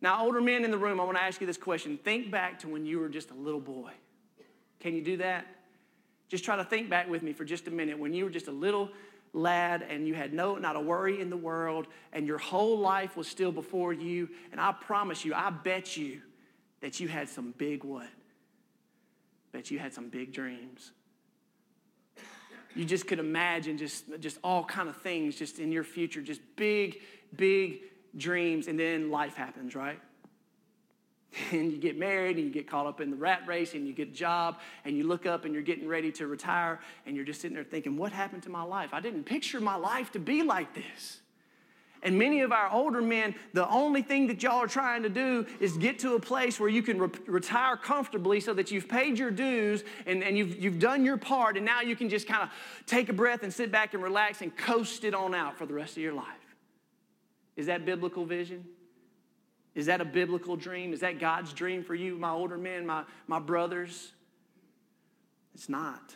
[0.00, 2.00] Now, older men in the room, I want to ask you this question.
[2.02, 3.92] Think back to when you were just a little boy.
[4.80, 5.46] Can you do that?
[6.28, 8.48] Just try to think back with me for just a minute when you were just
[8.48, 8.90] a little
[9.32, 13.16] lad and you had no not a worry in the world and your whole life
[13.16, 16.20] was still before you and i promise you i bet you
[16.80, 18.08] that you had some big what
[19.52, 20.90] bet you had some big dreams
[22.74, 26.40] you just could imagine just just all kind of things just in your future just
[26.56, 27.00] big
[27.36, 27.80] big
[28.16, 30.00] dreams and then life happens right
[31.52, 33.92] and you get married and you get caught up in the rat race and you
[33.92, 37.24] get a job and you look up and you're getting ready to retire and you're
[37.24, 38.90] just sitting there thinking, what happened to my life?
[38.92, 41.19] I didn't picture my life to be like this.
[42.02, 45.46] And many of our older men, the only thing that y'all are trying to do
[45.60, 49.18] is get to a place where you can re- retire comfortably so that you've paid
[49.18, 52.42] your dues and, and you've, you've done your part, and now you can just kind
[52.42, 52.48] of
[52.86, 55.74] take a breath and sit back and relax and coast it on out for the
[55.74, 56.26] rest of your life.
[57.56, 58.64] Is that biblical vision?
[59.74, 60.94] Is that a biblical dream?
[60.94, 64.12] Is that God's dream for you, my older men, my, my brothers?
[65.54, 66.14] It's not.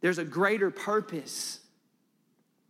[0.00, 1.58] There's a greater purpose.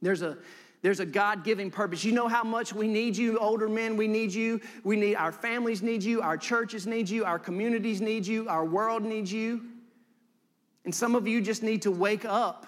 [0.00, 0.38] There's a,
[0.84, 2.04] there's a God given purpose.
[2.04, 3.96] You know how much we need you, older men.
[3.96, 4.60] We need you.
[4.82, 6.20] We need our families need you.
[6.20, 7.24] Our churches need you.
[7.24, 8.46] Our communities need you.
[8.50, 9.62] Our world needs you.
[10.84, 12.66] And some of you just need to wake up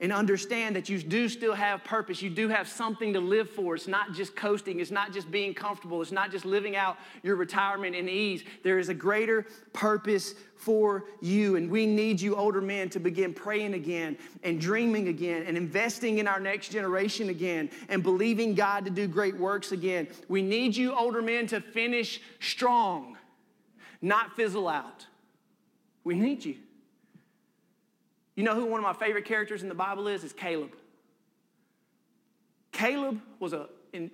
[0.00, 2.20] and understand that you do still have purpose.
[2.20, 3.74] You do have something to live for.
[3.74, 7.36] It's not just coasting, it's not just being comfortable, it's not just living out your
[7.36, 8.44] retirement in ease.
[8.62, 11.56] There is a greater purpose for you.
[11.56, 16.18] And we need you, older men, to begin praying again and dreaming again and investing
[16.18, 20.08] in our next generation again and believing God to do great works again.
[20.28, 23.16] We need you, older men, to finish strong,
[24.02, 25.06] not fizzle out.
[26.04, 26.56] We need you.
[28.36, 30.22] You know who one of my favorite characters in the Bible is?
[30.22, 30.72] Is Caleb.
[32.70, 34.10] Caleb was a, a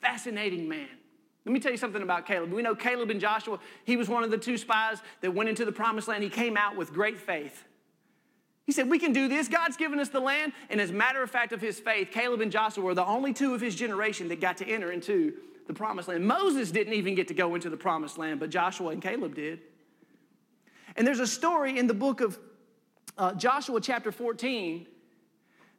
[0.00, 0.88] fascinating man.
[1.46, 2.52] Let me tell you something about Caleb.
[2.52, 5.64] We know Caleb and Joshua, he was one of the two spies that went into
[5.64, 6.22] the promised land.
[6.22, 7.64] He came out with great faith.
[8.66, 9.48] He said, We can do this.
[9.48, 10.52] God's given us the land.
[10.68, 13.32] And as a matter of fact of his faith, Caleb and Joshua were the only
[13.32, 15.32] two of his generation that got to enter into
[15.66, 16.26] the promised land.
[16.26, 19.60] Moses didn't even get to go into the promised land, but Joshua and Caleb did.
[20.96, 22.38] And there's a story in the book of
[23.18, 24.86] uh, Joshua chapter 14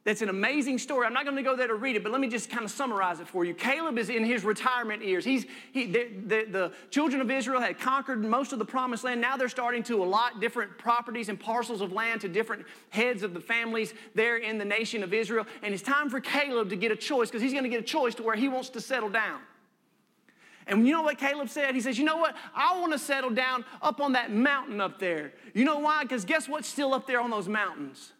[0.02, 1.06] that's an amazing story.
[1.06, 2.70] I'm not going to go there to read it, but let me just kind of
[2.70, 3.52] summarize it for you.
[3.52, 5.26] Caleb is in his retirement years.
[5.26, 9.20] He's, he, the, the, the, children of Israel had conquered most of the promised land.
[9.20, 13.34] Now they're starting to allot different properties and parcels of land to different heads of
[13.34, 15.46] the families there in the nation of Israel.
[15.62, 17.86] And it's time for Caleb to get a choice because he's going to get a
[17.86, 19.40] choice to where he wants to settle down.
[20.66, 21.74] And you know what Caleb said?
[21.74, 22.36] He says, You know what?
[22.54, 25.32] I want to settle down up on that mountain up there.
[25.54, 26.02] You know why?
[26.02, 28.12] Because guess what's still up there on those mountains?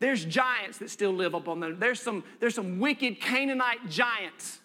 [0.00, 1.78] There's giants that still live up on them.
[1.78, 4.60] There's some, there's some wicked Canaanite giants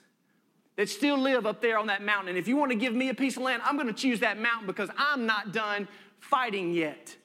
[0.76, 2.30] that still live up there on that mountain.
[2.30, 4.22] And if you want to give me a piece of land, I'm going to choose
[4.22, 5.88] that mountain because I'm not done
[6.20, 7.16] fighting yet.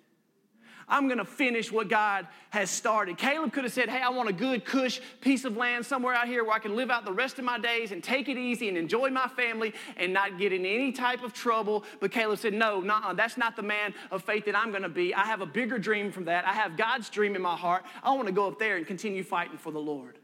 [0.88, 3.16] I'm going to finish what God has started.
[3.16, 6.26] Caleb could have said, Hey, I want a good, cush piece of land somewhere out
[6.26, 8.68] here where I can live out the rest of my days and take it easy
[8.68, 11.84] and enjoy my family and not get in any type of trouble.
[12.00, 14.88] But Caleb said, No, nah, that's not the man of faith that I'm going to
[14.88, 15.14] be.
[15.14, 16.46] I have a bigger dream from that.
[16.46, 17.84] I have God's dream in my heart.
[18.02, 20.18] I want to go up there and continue fighting for the Lord.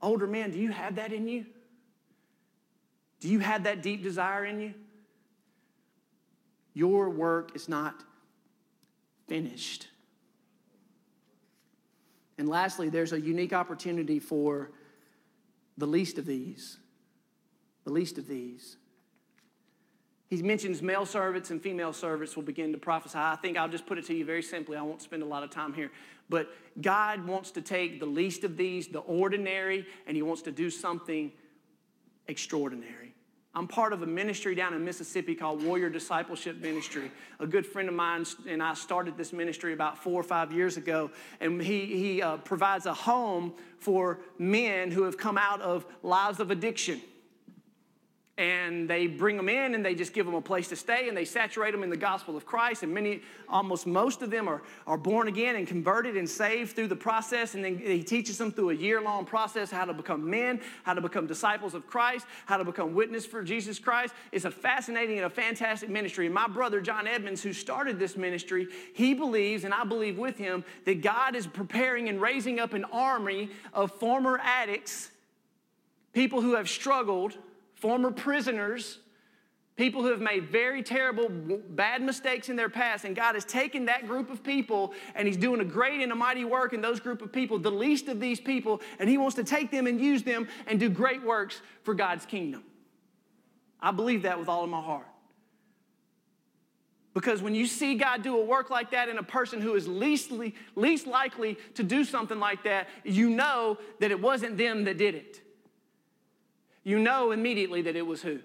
[0.00, 1.46] Older men, do you have that in you?
[3.20, 4.74] Do you have that deep desire in you?
[6.72, 8.04] Your work is not
[9.28, 9.88] finished.
[12.38, 14.70] And lastly, there's a unique opportunity for
[15.76, 16.78] the least of these.
[17.84, 18.76] The least of these.
[20.28, 23.18] He mentions male servants and female servants will begin to prophesy.
[23.18, 24.76] I think I'll just put it to you very simply.
[24.76, 25.90] I won't spend a lot of time here.
[26.28, 30.52] But God wants to take the least of these, the ordinary, and He wants to
[30.52, 31.32] do something
[32.26, 33.07] extraordinary.
[33.58, 37.10] I'm part of a ministry down in Mississippi called Warrior Discipleship Ministry.
[37.40, 40.76] A good friend of mine and I started this ministry about four or five years
[40.76, 45.86] ago, and he, he uh, provides a home for men who have come out of
[46.04, 47.00] lives of addiction
[48.38, 51.16] and they bring them in and they just give them a place to stay and
[51.16, 52.84] they saturate them in the gospel of Christ.
[52.84, 56.86] And many, almost most of them are, are born again and converted and saved through
[56.86, 57.56] the process.
[57.56, 60.94] And then he teaches them through a year long process how to become men, how
[60.94, 64.14] to become disciples of Christ, how to become witness for Jesus Christ.
[64.30, 66.26] It's a fascinating and a fantastic ministry.
[66.26, 70.38] And my brother, John Edmonds, who started this ministry, he believes, and I believe with
[70.38, 75.10] him, that God is preparing and raising up an army of former addicts,
[76.12, 77.36] people who have struggled
[77.80, 78.98] former prisoners,
[79.76, 83.04] people who have made very terrible, bad mistakes in their past.
[83.04, 86.16] And God has taken that group of people and He's doing a great and a
[86.16, 89.36] mighty work in those group of people, the least of these people, and He wants
[89.36, 92.64] to take them and use them and do great works for God's kingdom.
[93.80, 95.06] I believe that with all of my heart.
[97.14, 99.88] Because when you see God do a work like that in a person who is
[99.88, 100.30] least,
[100.76, 105.14] least likely to do something like that, you know that it wasn't them that did
[105.14, 105.40] it.
[106.84, 108.40] You know immediately that it was who?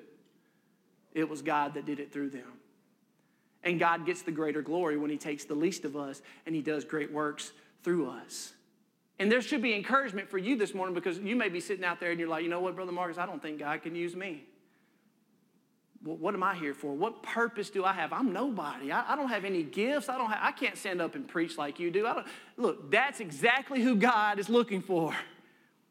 [1.14, 2.60] It was God that did it through them.
[3.64, 6.62] And God gets the greater glory when He takes the least of us and He
[6.62, 7.52] does great works
[7.84, 8.54] through us.
[9.20, 12.00] And there should be encouragement for you this morning because you may be sitting out
[12.00, 14.16] there and you're like, you know what, Brother Marcus, I don't think God can use
[14.16, 14.44] me.
[16.04, 16.94] Well, what am I here for?
[16.94, 18.12] What purpose do I have?
[18.12, 18.92] I'm nobody.
[18.92, 20.10] I, I don't have any gifts.
[20.10, 20.30] I don't.
[20.30, 22.06] Have, I can't stand up and preach like you do.
[22.58, 25.16] Look, that's exactly who God is looking for.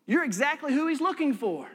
[0.06, 1.66] You're exactly who He's looking for.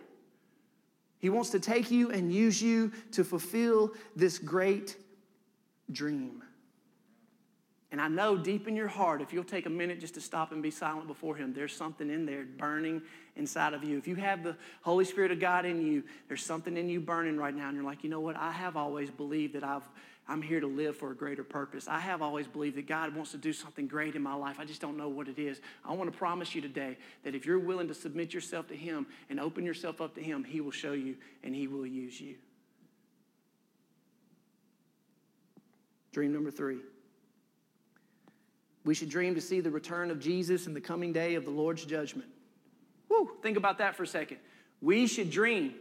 [1.19, 4.97] He wants to take you and use you to fulfill this great
[5.91, 6.43] dream.
[7.91, 10.51] And I know deep in your heart, if you'll take a minute just to stop
[10.51, 13.01] and be silent before Him, there's something in there burning
[13.37, 13.97] inside of you.
[13.97, 17.37] If you have the Holy Spirit of God in you, there's something in you burning
[17.37, 18.35] right now, and you're like, you know what?
[18.35, 19.87] I have always believed that I've,
[20.29, 21.87] I'm here to live for a greater purpose.
[21.87, 24.57] I have always believed that God wants to do something great in my life.
[24.59, 25.61] I just don't know what it is.
[25.85, 29.07] I want to promise you today that if you're willing to submit yourself to Him
[29.29, 32.35] and open yourself up to Him, He will show you and He will use you.
[36.11, 36.79] Dream number three.
[38.83, 41.51] We should dream to see the return of Jesus in the coming day of the
[41.51, 42.29] Lord's judgment.
[43.09, 44.37] Woo, think about that for a second.
[44.81, 45.75] We should dream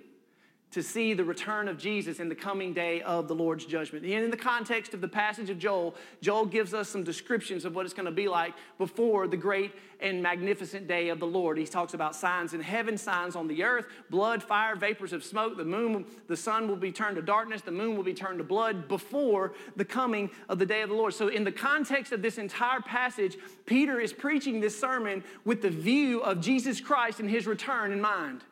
[0.76, 4.04] to see the return of Jesus in the coming day of the Lord's judgment.
[4.04, 7.74] And in the context of the passage of Joel, Joel gives us some descriptions of
[7.74, 11.56] what it's going to be like before the great and magnificent day of the Lord.
[11.56, 15.56] He talks about signs in heaven, signs on the earth, blood, fire, vapors of smoke.
[15.56, 18.44] The moon, the sun will be turned to darkness, the moon will be turned to
[18.44, 21.14] blood before the coming of the day of the Lord.
[21.14, 25.70] So, in the context of this entire passage, Peter is preaching this sermon with the
[25.70, 28.42] view of Jesus Christ and his return in mind.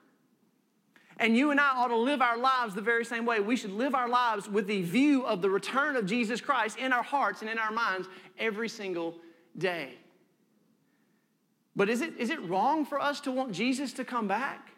[1.18, 3.40] And you and I ought to live our lives the very same way.
[3.40, 6.92] We should live our lives with the view of the return of Jesus Christ in
[6.92, 8.08] our hearts and in our minds
[8.38, 9.14] every single
[9.56, 9.94] day.
[11.76, 14.70] But is it, is it wrong for us to want Jesus to come back?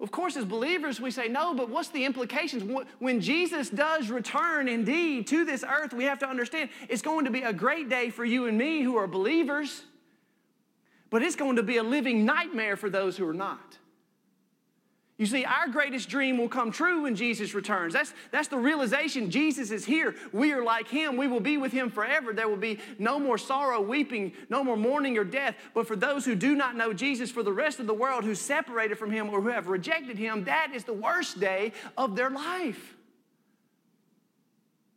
[0.00, 2.64] Of course, as believers, we say no, but what's the implications?
[2.98, 7.30] When Jesus does return indeed to this earth, we have to understand it's going to
[7.30, 9.84] be a great day for you and me who are believers,
[11.08, 13.78] but it's going to be a living nightmare for those who are not.
[15.22, 17.92] You see, our greatest dream will come true when Jesus returns.
[17.92, 20.16] That's, that's the realization Jesus is here.
[20.32, 21.16] We are like him.
[21.16, 22.32] We will be with him forever.
[22.32, 25.54] There will be no more sorrow, weeping, no more mourning or death.
[25.74, 28.34] But for those who do not know Jesus, for the rest of the world who
[28.34, 32.28] separated from him or who have rejected him, that is the worst day of their
[32.28, 32.96] life.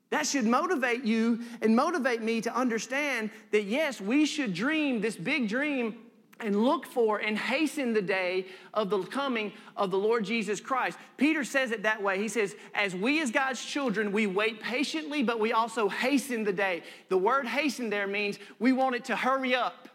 [0.10, 5.16] That should motivate you and motivate me to understand that yes, we should dream this
[5.16, 5.98] big dream
[6.40, 10.98] and look for and hasten the day of the coming of the Lord Jesus Christ.
[11.18, 12.18] Peter says it that way.
[12.18, 16.54] He says, As we as God's children, we wait patiently, but we also hasten the
[16.54, 16.84] day.
[17.10, 19.88] The word hasten there means we want it to hurry up.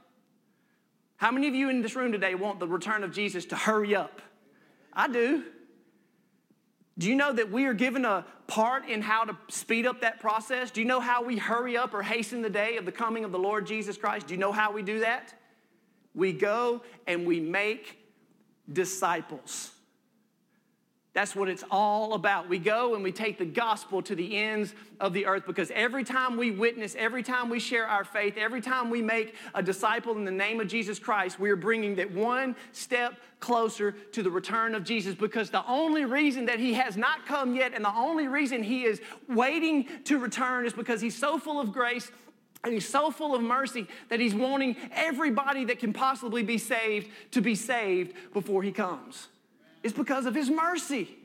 [1.17, 3.95] How many of you in this room today want the return of Jesus to hurry
[3.95, 4.23] up?
[4.93, 5.45] I do.
[6.97, 10.21] Do you know that we are given a part in how to speed up that
[10.21, 10.71] process?
[10.71, 13.33] Do you know how we hurry up or hasten the day of the coming of
[13.33, 14.29] the Lord Jesus Christ?
[14.29, 15.35] Do you know how we do that?
[16.15, 17.99] We go and we make
[18.73, 19.73] disciples.
[21.13, 22.49] That's what it's all about.
[22.49, 26.05] We go and we take the gospel to the ends of the earth because every
[26.05, 30.17] time we witness, every time we share our faith, every time we make a disciple
[30.17, 34.31] in the name of Jesus Christ, we are bringing that one step closer to the
[34.31, 37.95] return of Jesus because the only reason that he has not come yet and the
[37.95, 42.13] only reason he is waiting to return is because he's so full of grace
[42.63, 47.09] and he's so full of mercy that he's wanting everybody that can possibly be saved
[47.31, 49.29] to be saved before he comes.
[49.83, 51.17] It's because of his mercy.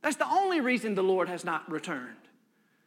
[0.00, 2.16] That's the only reason the Lord has not returned.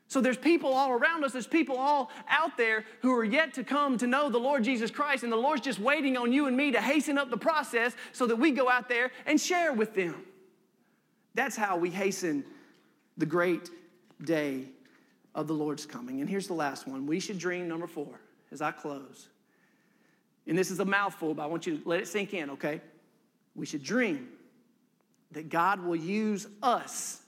[0.08, 3.64] So there's people all around us, there's people all out there who are yet to
[3.64, 6.56] come to know the Lord Jesus Christ, and the Lord's just waiting on you and
[6.56, 9.96] me to hasten up the process so that we go out there and share with
[9.96, 10.16] them.
[11.34, 12.46] That's how we hasten
[13.18, 13.70] the great
[14.24, 14.66] day
[15.36, 16.22] of the Lord's coming.
[16.22, 17.06] And here's the last one.
[17.06, 18.20] We should dream, number four,
[18.52, 19.28] as I close.
[20.48, 22.82] And this is a mouthful, but I want you to let it sink in, okay?
[23.54, 24.30] We should dream
[25.32, 27.22] that God will use us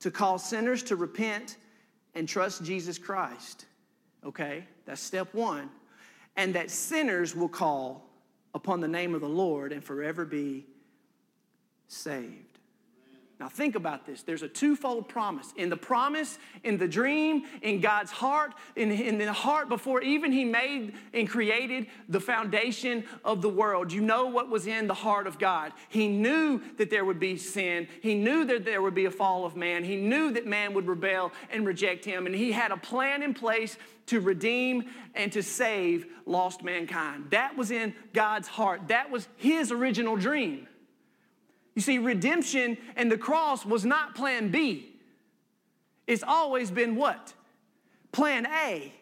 [0.00, 1.56] to call sinners to repent
[2.14, 3.66] and trust Jesus Christ.
[4.24, 4.64] Okay?
[4.86, 5.70] That's step one.
[6.36, 8.08] And that sinners will call
[8.54, 10.66] upon the name of the Lord and forever be
[11.88, 12.47] saved.
[13.40, 14.22] Now, think about this.
[14.22, 15.52] There's a twofold promise.
[15.56, 20.32] In the promise, in the dream, in God's heart, in, in the heart before even
[20.32, 23.92] He made and created the foundation of the world.
[23.92, 25.72] You know what was in the heart of God.
[25.88, 27.86] He knew that there would be sin.
[28.02, 29.84] He knew that there would be a fall of man.
[29.84, 32.26] He knew that man would rebel and reject Him.
[32.26, 34.84] And He had a plan in place to redeem
[35.14, 37.26] and to save lost mankind.
[37.30, 38.88] That was in God's heart.
[38.88, 40.66] That was His original dream.
[41.78, 44.96] You see, redemption and the cross was not plan B.
[46.08, 47.32] It's always been what?
[48.10, 48.92] Plan A.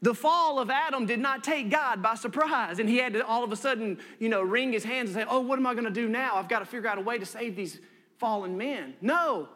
[0.00, 3.42] The fall of Adam did not take God by surprise, and he had to all
[3.42, 5.86] of a sudden, you know, wring his hands and say, Oh, what am I going
[5.86, 6.36] to do now?
[6.36, 7.80] I've got to figure out a way to save these
[8.18, 8.94] fallen men.
[9.00, 9.48] No.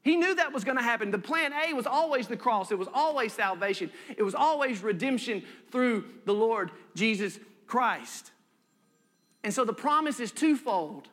[0.00, 1.10] He knew that was going to happen.
[1.10, 5.42] The plan A was always the cross, it was always salvation, it was always redemption
[5.70, 8.32] through the Lord Jesus Christ.
[9.44, 11.10] And so the promise is twofold.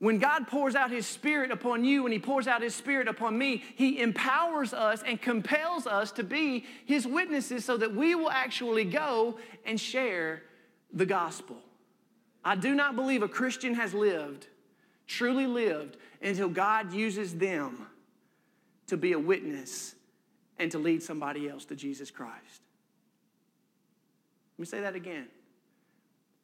[0.00, 3.36] When God pours out His Spirit upon you and He pours out His Spirit upon
[3.36, 8.30] me, He empowers us and compels us to be His witnesses so that we will
[8.30, 10.42] actually go and share
[10.92, 11.58] the gospel.
[12.42, 14.46] I do not believe a Christian has lived,
[15.06, 17.86] truly lived, until God uses them
[18.86, 19.94] to be a witness
[20.58, 22.62] and to lead somebody else to Jesus Christ.
[24.56, 25.28] Let me say that again.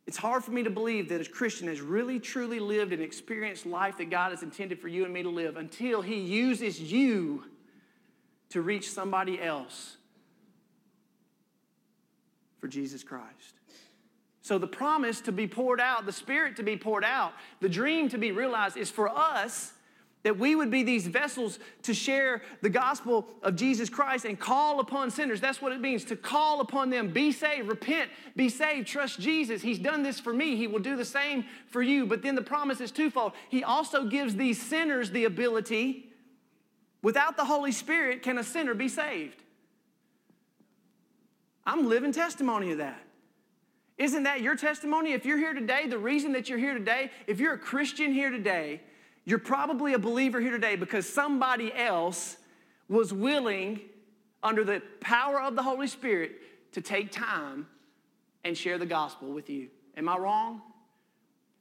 [0.07, 3.67] It's hard for me to believe that a Christian has really, truly lived and experienced
[3.67, 7.45] life that God has intended for you and me to live until He uses you
[8.51, 9.97] to reach somebody else
[12.59, 13.55] for Jesus Christ.
[14.43, 18.09] So, the promise to be poured out, the Spirit to be poured out, the dream
[18.11, 19.73] to be realized is for us
[20.27, 24.81] that we would be these vessels to share the gospel of Jesus Christ and call
[24.81, 25.41] upon sinners.
[25.41, 27.13] That's what it means to call upon them.
[27.13, 29.63] Be saved, repent, be saved, trust Jesus.
[29.63, 30.57] He's done this for me.
[30.57, 32.07] He will do the same for you.
[32.07, 33.35] But then the promise is twofold.
[33.49, 36.11] He also gives these sinners the ability,
[37.03, 39.41] without the Holy Spirit, can a sinner be saved?
[41.65, 43.01] I'm living testimony of that.
[43.97, 45.13] Isn't that your testimony?
[45.13, 48.31] If you're here today, the reason that you're here today, if you're a Christian here
[48.31, 48.81] today,
[49.27, 52.37] you're probably a believer here today because somebody else
[52.89, 53.81] was willing,
[54.43, 56.41] under the power of the Holy Spirit,
[56.73, 57.67] to take time
[58.45, 59.69] and share the gospel with you.
[59.97, 60.63] Am I wrong?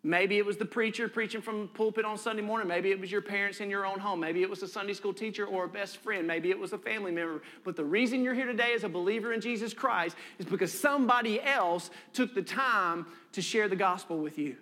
[0.03, 2.67] Maybe it was the preacher preaching from the pulpit on Sunday morning.
[2.67, 4.19] Maybe it was your parents in your own home.
[4.19, 6.27] Maybe it was a Sunday school teacher or a best friend.
[6.27, 7.41] Maybe it was a family member.
[7.63, 11.41] But the reason you're here today as a believer in Jesus Christ is because somebody
[11.41, 14.57] else took the time to share the gospel with you.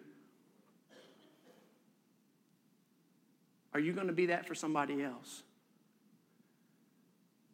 [3.74, 5.44] Are you going to be that for somebody else?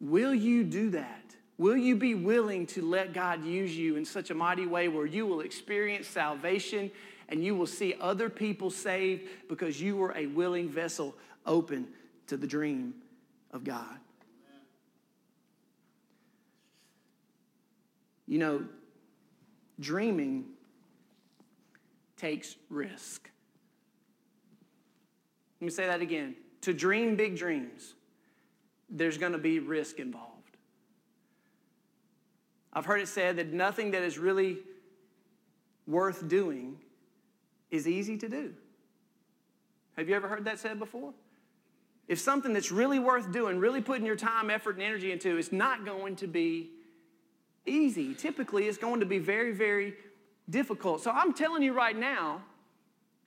[0.00, 1.24] Will you do that?
[1.58, 5.04] Will you be willing to let God use you in such a mighty way where
[5.04, 6.90] you will experience salvation
[7.28, 11.14] and you will see other people saved because you were a willing vessel
[11.44, 11.86] open
[12.28, 12.94] to the dream
[13.52, 13.98] of God?
[18.26, 18.64] You know,
[19.78, 20.46] dreaming
[22.16, 23.28] takes risk.
[25.60, 26.36] Let me say that again.
[26.62, 27.94] To dream big dreams,
[28.88, 30.56] there's going to be risk involved.
[32.72, 34.58] I've heard it said that nothing that is really
[35.86, 36.78] worth doing
[37.70, 38.54] is easy to do.
[39.96, 41.12] Have you ever heard that said before?
[42.08, 45.52] If something that's really worth doing, really putting your time, effort, and energy into, is
[45.52, 46.70] not going to be
[47.66, 48.14] easy.
[48.14, 49.94] Typically, it's going to be very, very
[50.48, 51.02] difficult.
[51.02, 52.42] So I'm telling you right now,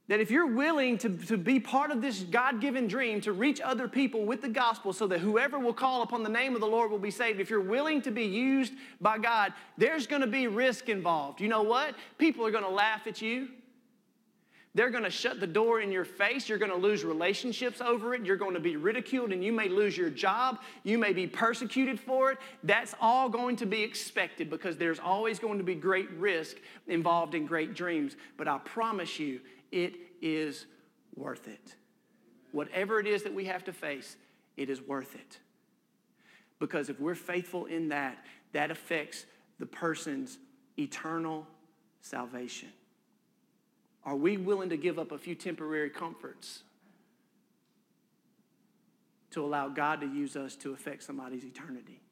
[0.10, 3.62] that if you're willing to, to be part of this God given dream to reach
[3.62, 6.68] other people with the gospel so that whoever will call upon the name of the
[6.68, 10.28] Lord will be saved, if you're willing to be used by God, there's going to
[10.28, 11.40] be risk involved.
[11.40, 11.96] You know what?
[12.18, 13.48] People are going to laugh at you.
[14.76, 16.50] They're going to shut the door in your face.
[16.50, 18.26] You're going to lose relationships over it.
[18.26, 20.62] You're going to be ridiculed and you may lose your job.
[20.84, 22.40] You may be persecuted for it.
[22.64, 27.36] That's all going to be expected because there's always going to be great risk involved
[27.36, 28.16] in great dreams.
[28.36, 29.42] But I promise you,
[29.74, 30.68] it is
[31.16, 31.76] worth it.
[32.52, 34.16] Whatever it is that we have to face,
[34.56, 35.40] it is worth it.
[36.60, 39.26] Because if we're faithful in that, that affects
[39.60, 40.38] the person's
[40.78, 41.48] eternal
[42.02, 42.70] salvation.
[44.06, 46.62] Are we willing to give up a few temporary comforts
[49.32, 52.03] to allow God to use us to affect somebody's eternity?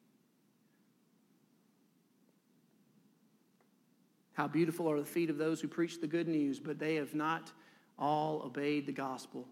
[4.41, 7.13] How beautiful are the feet of those who preach the good news, but they have
[7.13, 7.51] not
[7.99, 9.47] all obeyed the gospel.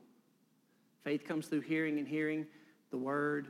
[1.04, 2.48] Faith comes through hearing and hearing
[2.90, 3.50] the word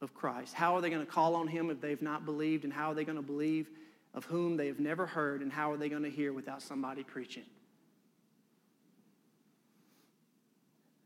[0.00, 0.54] of Christ.
[0.54, 2.64] How are they going to call on him if they've not believed?
[2.64, 3.68] And how are they going to believe
[4.14, 5.42] of whom they have never heard?
[5.42, 7.44] And how are they going to hear without somebody preaching?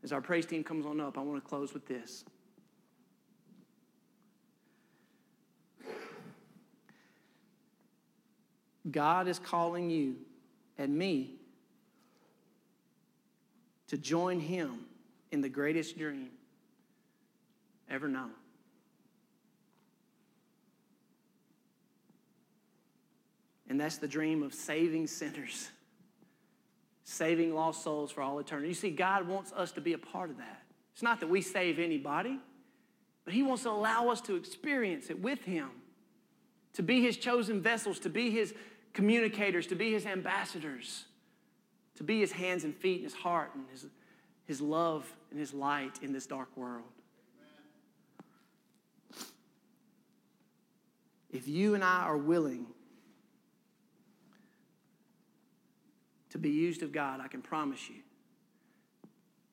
[0.01, 2.23] As our praise team comes on up, I want to close with this.
[8.91, 10.15] God is calling you
[10.77, 11.35] and me
[13.87, 14.85] to join Him
[15.31, 16.29] in the greatest dream
[17.89, 18.31] ever known.
[23.69, 25.69] And that's the dream of saving sinners,
[27.03, 28.69] saving lost souls for all eternity.
[28.69, 30.61] You see, God wants us to be a part of that.
[30.93, 32.39] It's not that we save anybody,
[33.25, 35.69] but He wants to allow us to experience it with Him,
[36.73, 38.53] to be His chosen vessels, to be His
[38.97, 41.05] communicators, to be His ambassadors,
[41.97, 43.85] to be His hands and feet and His heart and His,
[44.45, 46.83] his love and His light in this dark world.
[51.29, 52.65] If you and I are willing
[56.31, 57.97] to be used of God, I can promise you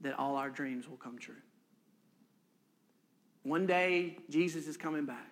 [0.01, 1.35] that all our dreams will come true.
[3.43, 5.31] One day, Jesus is coming back.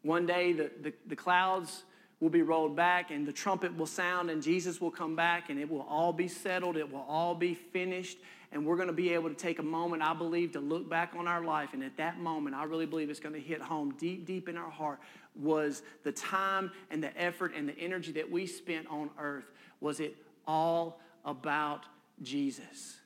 [0.00, 1.84] One day, the, the, the, clouds
[2.20, 5.58] will be rolled back and the trumpet will sound, and Jesus will come back, and
[5.58, 6.76] it will all be settled.
[6.76, 8.18] It will all be finished.
[8.52, 11.14] And we're going to be able to take a moment, I believe, to look back
[11.16, 11.72] on our life.
[11.72, 14.56] And at that moment, I really believe it's going to hit home deep, deep in
[14.56, 14.98] our heart
[15.36, 19.50] was the time and the effort and the energy that we spent on earth.
[19.80, 20.16] Was it
[20.46, 21.86] all about
[22.22, 22.98] Jesus?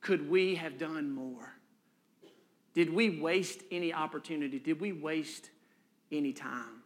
[0.00, 1.52] Could we have done more?
[2.74, 4.58] Did we waste any opportunity?
[4.58, 5.50] Did we waste
[6.10, 6.82] any time?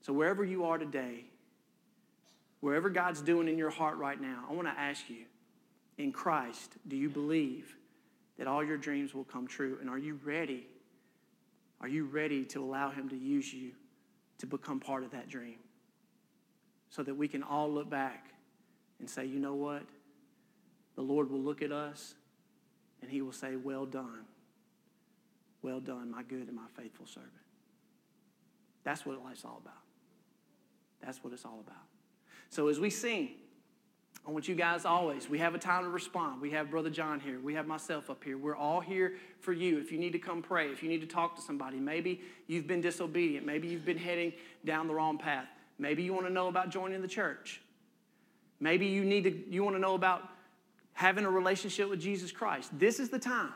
[0.00, 1.24] So, wherever you are today,
[2.60, 5.24] wherever God's doing in your heart right now, I want to ask you
[5.98, 7.76] in Christ, do you believe
[8.38, 9.78] that all your dreams will come true?
[9.80, 10.66] And are you ready?
[11.80, 13.72] Are you ready to allow Him to use you
[14.38, 15.58] to become part of that dream?
[16.88, 18.32] So that we can all look back
[18.98, 19.82] and say, you know what?
[20.96, 22.14] The Lord will look at us
[23.02, 24.24] and He will say, Well done.
[25.62, 27.32] Well done, my good and my faithful servant.
[28.82, 29.74] That's what life's all about.
[31.04, 31.84] That's what it's all about.
[32.50, 33.30] So as we sing,
[34.26, 36.40] I want you guys always, we have a time to respond.
[36.40, 37.40] We have Brother John here.
[37.40, 38.36] We have myself up here.
[38.36, 39.78] We're all here for you.
[39.78, 42.66] If you need to come pray, if you need to talk to somebody, maybe you've
[42.66, 44.32] been disobedient, maybe you've been heading
[44.64, 45.46] down the wrong path.
[45.78, 47.62] Maybe you want to know about joining the church.
[48.60, 50.28] Maybe you need to you want to know about
[50.92, 52.78] having a relationship with Jesus Christ.
[52.78, 53.54] This is the time.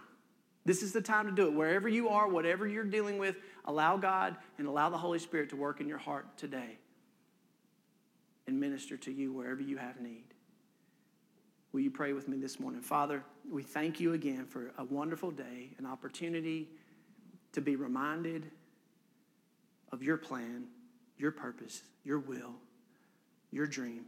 [0.64, 1.52] This is the time to do it.
[1.52, 3.36] Wherever you are, whatever you're dealing with,
[3.66, 6.78] allow God and allow the Holy Spirit to work in your heart today
[8.46, 10.24] and minister to you wherever you have need.
[11.72, 12.80] Will you pray with me this morning?
[12.80, 16.68] Father, we thank you again for a wonderful day, an opportunity
[17.52, 18.50] to be reminded
[19.90, 20.64] of your plan,
[21.18, 22.54] your purpose, your will,
[23.50, 24.04] your dream.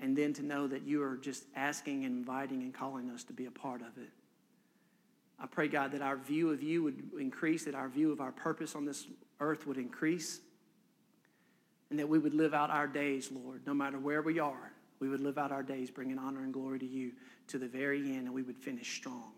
[0.00, 3.32] And then to know that you are just asking and inviting and calling us to
[3.32, 4.10] be a part of it.
[5.38, 8.32] I pray, God, that our view of you would increase, that our view of our
[8.32, 9.06] purpose on this
[9.40, 10.40] earth would increase,
[11.90, 14.72] and that we would live out our days, Lord, no matter where we are.
[15.00, 17.12] We would live out our days bringing honor and glory to you
[17.48, 19.32] to the very end, and we would finish strong.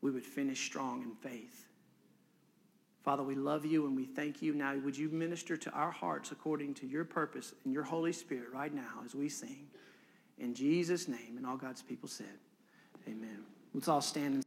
[0.00, 1.66] We would finish strong in faith.
[3.04, 4.54] Father, we love you and we thank you.
[4.54, 8.52] Now, would you minister to our hearts according to your purpose and your Holy Spirit
[8.52, 9.66] right now as we sing?
[10.38, 12.38] In Jesus' name, and all God's people said,
[13.08, 13.44] Amen.
[13.74, 14.41] Let's all stand and